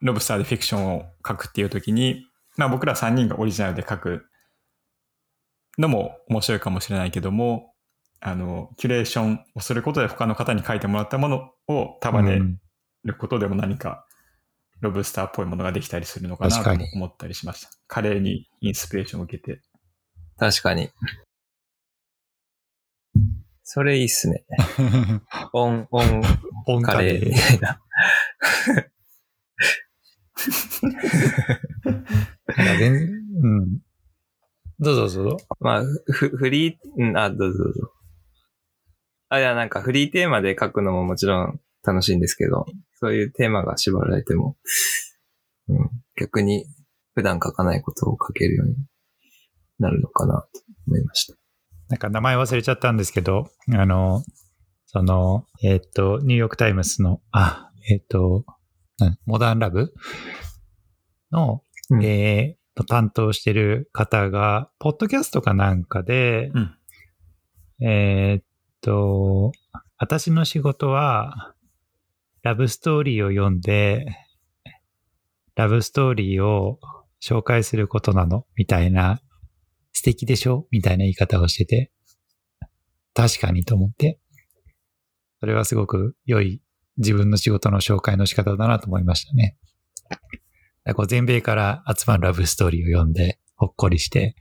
[0.00, 2.26] ロブスターでフィクションを書くっていう時に、
[2.56, 4.26] まあ僕ら3人がオリジナルで書く
[5.78, 7.72] のも面白いかもしれないけども、
[8.20, 12.58] あの、キュレーションをすることで他の方に書いてもらったものを束ねうん
[13.06, 14.04] ることでも何か
[14.80, 17.70] ロブスターっぽいものができたりするのかなと思ったりしました。
[17.86, 19.60] カレーにインスピレーションを受けて。
[20.38, 20.90] 確かに。
[23.62, 24.44] それいいっすね。
[25.54, 26.22] オン、オン、
[26.66, 27.80] 本カレーカレーみたいな。
[32.56, 32.92] 全然、
[33.42, 33.78] うん。
[34.78, 35.36] どうぞどうぞ。
[35.60, 35.82] まあ、
[36.12, 37.92] フフリー、うん、あ、どうぞどうぞ。
[39.28, 42.66] あ、いや、なんかフリーテーマで書くのももちろん楽しいんですけど、
[43.00, 44.56] そういうテーマが縛られても、
[45.68, 46.66] うん、逆に
[47.14, 48.76] 普段書かないことを書けるように
[49.78, 50.48] なるのかなと
[50.86, 51.38] 思いました。
[51.88, 54.22] なんか名前忘れちゃったんですけど、あの、
[54.86, 58.44] その、えっ、と、ニューヨークタイムズの、あ、えっ、と、
[59.26, 59.92] Modern Love？
[61.30, 62.04] の、うん。
[62.04, 66.76] えーと担当してる方が、ポッドキャストかなんかで、うん。
[67.80, 68.44] えーっ
[68.82, 69.52] と、
[69.96, 71.54] 私の仕事は、
[72.42, 74.04] ラブストーリーを読んで、
[75.54, 76.78] ラブストーリーを
[77.22, 78.44] 紹介することなの？
[78.56, 79.22] みたいな、
[79.94, 80.66] 素敵でしょ？
[80.70, 81.90] みたいな言い方をしてて、
[83.14, 84.20] 確かにと思って、
[85.40, 86.60] それはすごく良い
[86.98, 89.56] 自分の仕事の紹介の仕方だなと思いましたね。
[90.94, 94.36] こう全米から集まるラブストーリーを読んで、ほっこりして、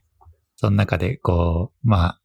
[0.57, 2.21] その中でこう、まあ、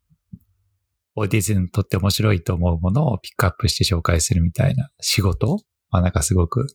[1.17, 5.59] オーディズにとって面白いと思うものをピックアップして紹介するみたいな仕事
[5.91, 6.67] まあなんかすごく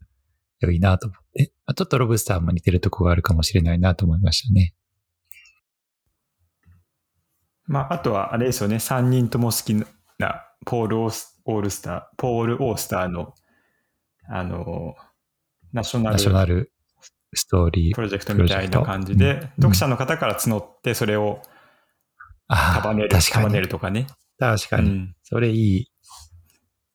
[0.60, 4.74] 良いなと思って、ちょっとロブスターも似てるとこがあるかもしれないなと思いましたね。
[7.68, 9.74] まあ、あとはあれですよね、3人とも好き
[10.20, 13.34] なポールオース・オールスター、ポール・オースターの、
[14.30, 14.96] あの、
[15.74, 16.72] ナショナナショナルル
[17.34, 17.96] ストーリー。
[17.96, 21.42] プロジェクトみたいな感じで、うん読者の方から募って、それを
[22.48, 23.62] ああ束ねる、束ね確かに。
[23.62, 24.08] るとかね。
[24.40, 24.90] 確かに。
[24.90, 25.16] うん。
[25.24, 25.92] それいい。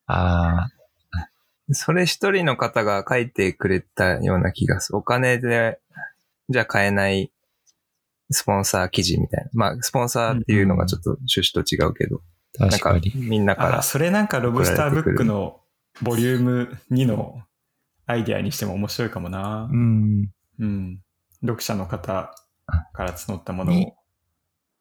[0.07, 0.69] ああ、
[1.73, 4.99] それ一人の方が書いてくれたような気がする。
[4.99, 5.79] お金で、
[6.49, 7.33] じゃ買えない
[8.31, 9.51] スポンサー記事みたいな。
[9.53, 12.23] まあ、スポンサーっていうのがちょっと趣旨と違うけど、
[12.59, 13.13] なんか確かに。
[13.15, 15.60] みんなかあ、らそれなんかロブスターブックの
[16.03, 17.43] ボリューム2の
[18.07, 19.77] アイデアにしても面白いかもなう。
[19.77, 20.31] ん。
[20.59, 21.01] うん。
[21.43, 22.35] 読者の方
[22.93, 23.95] から募ったものにを。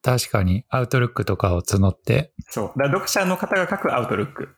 [0.02, 2.78] 確かに、アウトルックとかを募って、そう。
[2.78, 4.48] だ読者の方が書くアウトルック。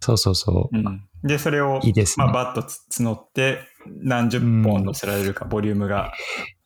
[0.00, 0.76] そうそうそう。
[0.76, 1.08] うん。
[1.24, 2.26] で、それを、いいですね。
[2.26, 6.12] まあ、バッとつ募って、何十本載せられるか、ボリュームが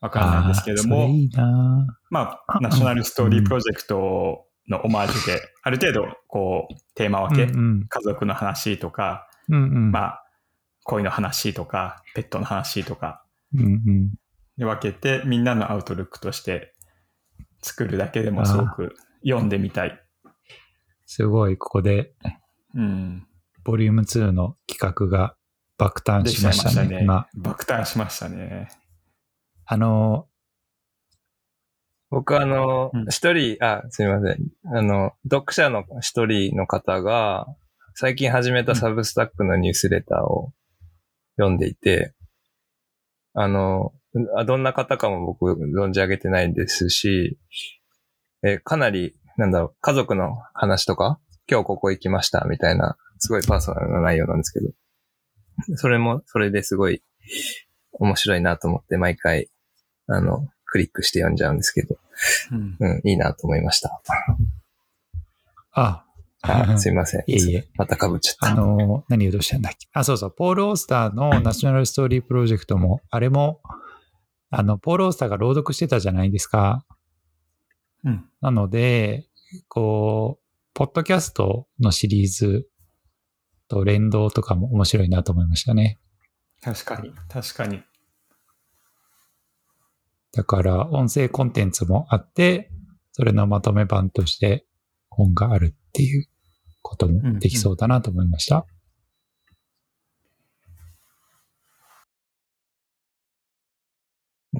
[0.01, 9.91] わからないんですけどもいいなまあ、ナショナルストーリープロジェクトのオマージュで、ある程度、こう、テーマ分け、うんうん家族の話とか、うんうん。
[9.91, 10.23] まあ、
[10.83, 13.23] 恋の話とか、ペットの話とか
[13.53, 14.11] うんうん。
[14.57, 16.73] で分けて、みんなのアウトルックとして
[17.61, 19.99] 作るだけでもすごく読んでみたい。
[21.05, 22.13] すごい、ここで、
[22.75, 23.27] うん。
[23.63, 25.35] ボリューム2の企画が
[25.77, 26.75] 爆誕しましたね。
[26.75, 26.99] ましたね。
[27.01, 28.69] 今、爆誕しましたね。
[29.65, 30.27] あの、
[32.09, 34.75] 僕あのうん、一人、あ、すみません。
[34.75, 37.47] あの、読者の一人の方が、
[38.01, 40.53] 最近始めたサブスタックのニュースレターを
[41.35, 42.13] 読んでいて、
[43.33, 43.91] あの、
[44.37, 47.37] あどんな方かも僕存じ上げてないですし、
[48.41, 51.19] えかなり、なんだろう、家族の話とか、
[51.51, 54.69] 今日ここ行きましたみたいな、すごいパーソナルな内容なんですけど、
[55.75, 57.03] それも、それですごい
[57.91, 59.49] 面白いなと思って毎回、
[60.07, 61.97] あの、クリックして読んじゃうんですけど、
[62.53, 62.77] うん。
[62.79, 64.01] うん、いいなと思いました。
[65.73, 66.05] あ、
[66.41, 67.21] あ すいません。
[67.27, 67.67] いえいえ。
[67.75, 68.61] また被っちゃあった。
[68.61, 69.87] の、何言おうとしたんだっけ？
[69.93, 73.61] あ、そうそう、ポール・オースターのナショナルストーリープロジェクトも、あれも、
[74.49, 76.85] あの、ポール・オースターが朗読してたじゃないですか。
[78.03, 78.29] うん。
[78.41, 79.27] なので、
[79.67, 82.69] こう、ポッドキャストのシリーズ
[83.67, 85.99] と連動とかも面白いなと思いましたね。
[86.61, 87.13] 確かに。
[87.27, 87.83] 確かに。
[90.31, 92.71] だから、音声コンテンツもあって、
[93.11, 94.65] それのまとめ版として
[95.19, 96.25] 本があるっていう
[96.81, 98.65] こともできそうだなと思いました。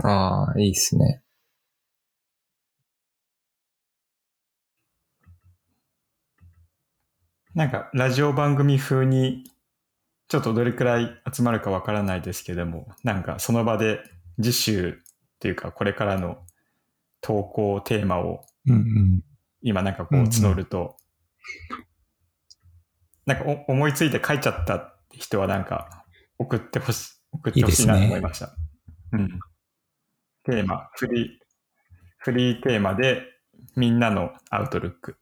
[0.03, 1.21] ああ、いいっすね。
[7.55, 9.45] なんか、ラジオ番組風に、
[10.27, 13.99] ちょっとどれくらい集まるかわからないですけども、なんかその場で
[14.39, 14.93] 次週っ
[15.39, 16.37] ていうか、これからの
[17.21, 19.28] 投稿テーマをうんうん。
[19.61, 20.97] 今なんかこううんうん募ると、
[23.25, 26.03] なんかお思いついて書いちゃったって人はなんか
[26.37, 28.55] 送ってほし送ってほしいなと思いました。
[29.13, 29.39] うん。
[30.43, 31.27] テーマ、フリー、
[32.17, 33.23] フリーテーマで
[33.75, 35.17] みんなのアウトルック。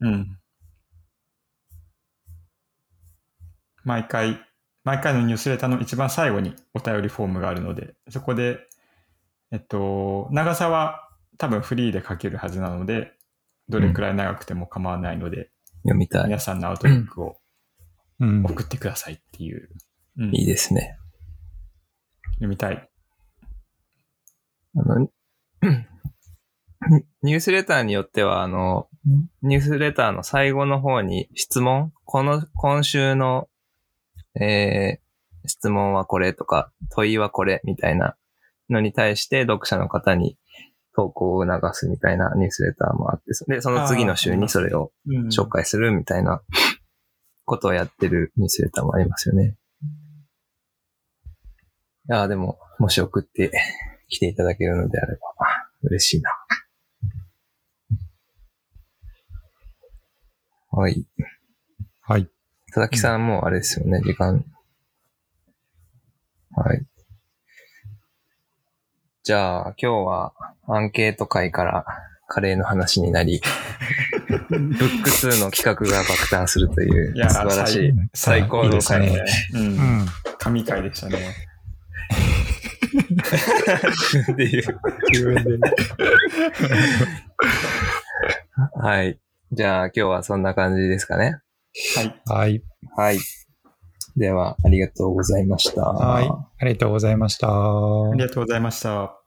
[0.00, 0.38] うん。
[3.84, 4.40] 毎回、
[4.84, 8.58] 毎回のニュースレターの一番最後にお便りフォームがあるので、そこで、
[9.52, 11.09] えっと、長さは
[11.40, 13.14] 多分フリーで書けるはずなので、
[13.70, 15.50] どれくらい長くても構わないので、
[15.84, 16.24] 読みたい。
[16.24, 17.38] 皆さんのアウトルックを
[18.20, 18.44] うん。
[18.44, 19.70] 送ってくださいっていう。
[20.18, 20.98] うんいいですね。
[22.34, 22.90] 読みたい。
[24.76, 25.08] あの、
[27.22, 28.88] ニュースレターによっては、あの、
[29.40, 33.48] ニュースレターの最後の方に質問、この、今週の、
[34.38, 38.16] えー、質問はこれとか、問いはこれみたいな
[38.68, 40.36] のに対して読者の方に
[40.94, 46.42] 投稿を促すみたいなニュースレターもあって、で、その次の週にそれをうん紹介するみたいな
[47.44, 49.56] ことをやってるニュースレターもありますよね。
[52.08, 53.52] いやーでも、もし送って
[54.08, 55.20] きていただけるのであれば、
[55.82, 56.30] 嬉しいな。
[60.72, 61.06] はい。
[62.00, 62.28] はい。
[62.66, 64.44] 佐々木さんもうあれですよね、時間。
[66.52, 66.86] はい。
[69.30, 70.32] じゃあ、今日は
[70.66, 71.86] アンケート会から
[72.26, 73.40] カレーの話になり、
[74.50, 80.06] ブック2の企画が爆誕するといういや素晴らしい、最高の回でいいですうんうん。
[80.40, 81.18] 神回でしたね。
[84.32, 84.80] っていう。
[88.82, 89.20] はい。
[89.52, 91.38] じゃあ、今日はそんな感じですかね。
[91.94, 92.20] はい。
[92.26, 92.62] はい。
[92.96, 93.18] はい。
[94.16, 95.82] では、ありがとうございました。
[95.82, 96.28] はい。
[96.28, 97.46] ありがとうございました。
[97.48, 99.19] ありがとうございました。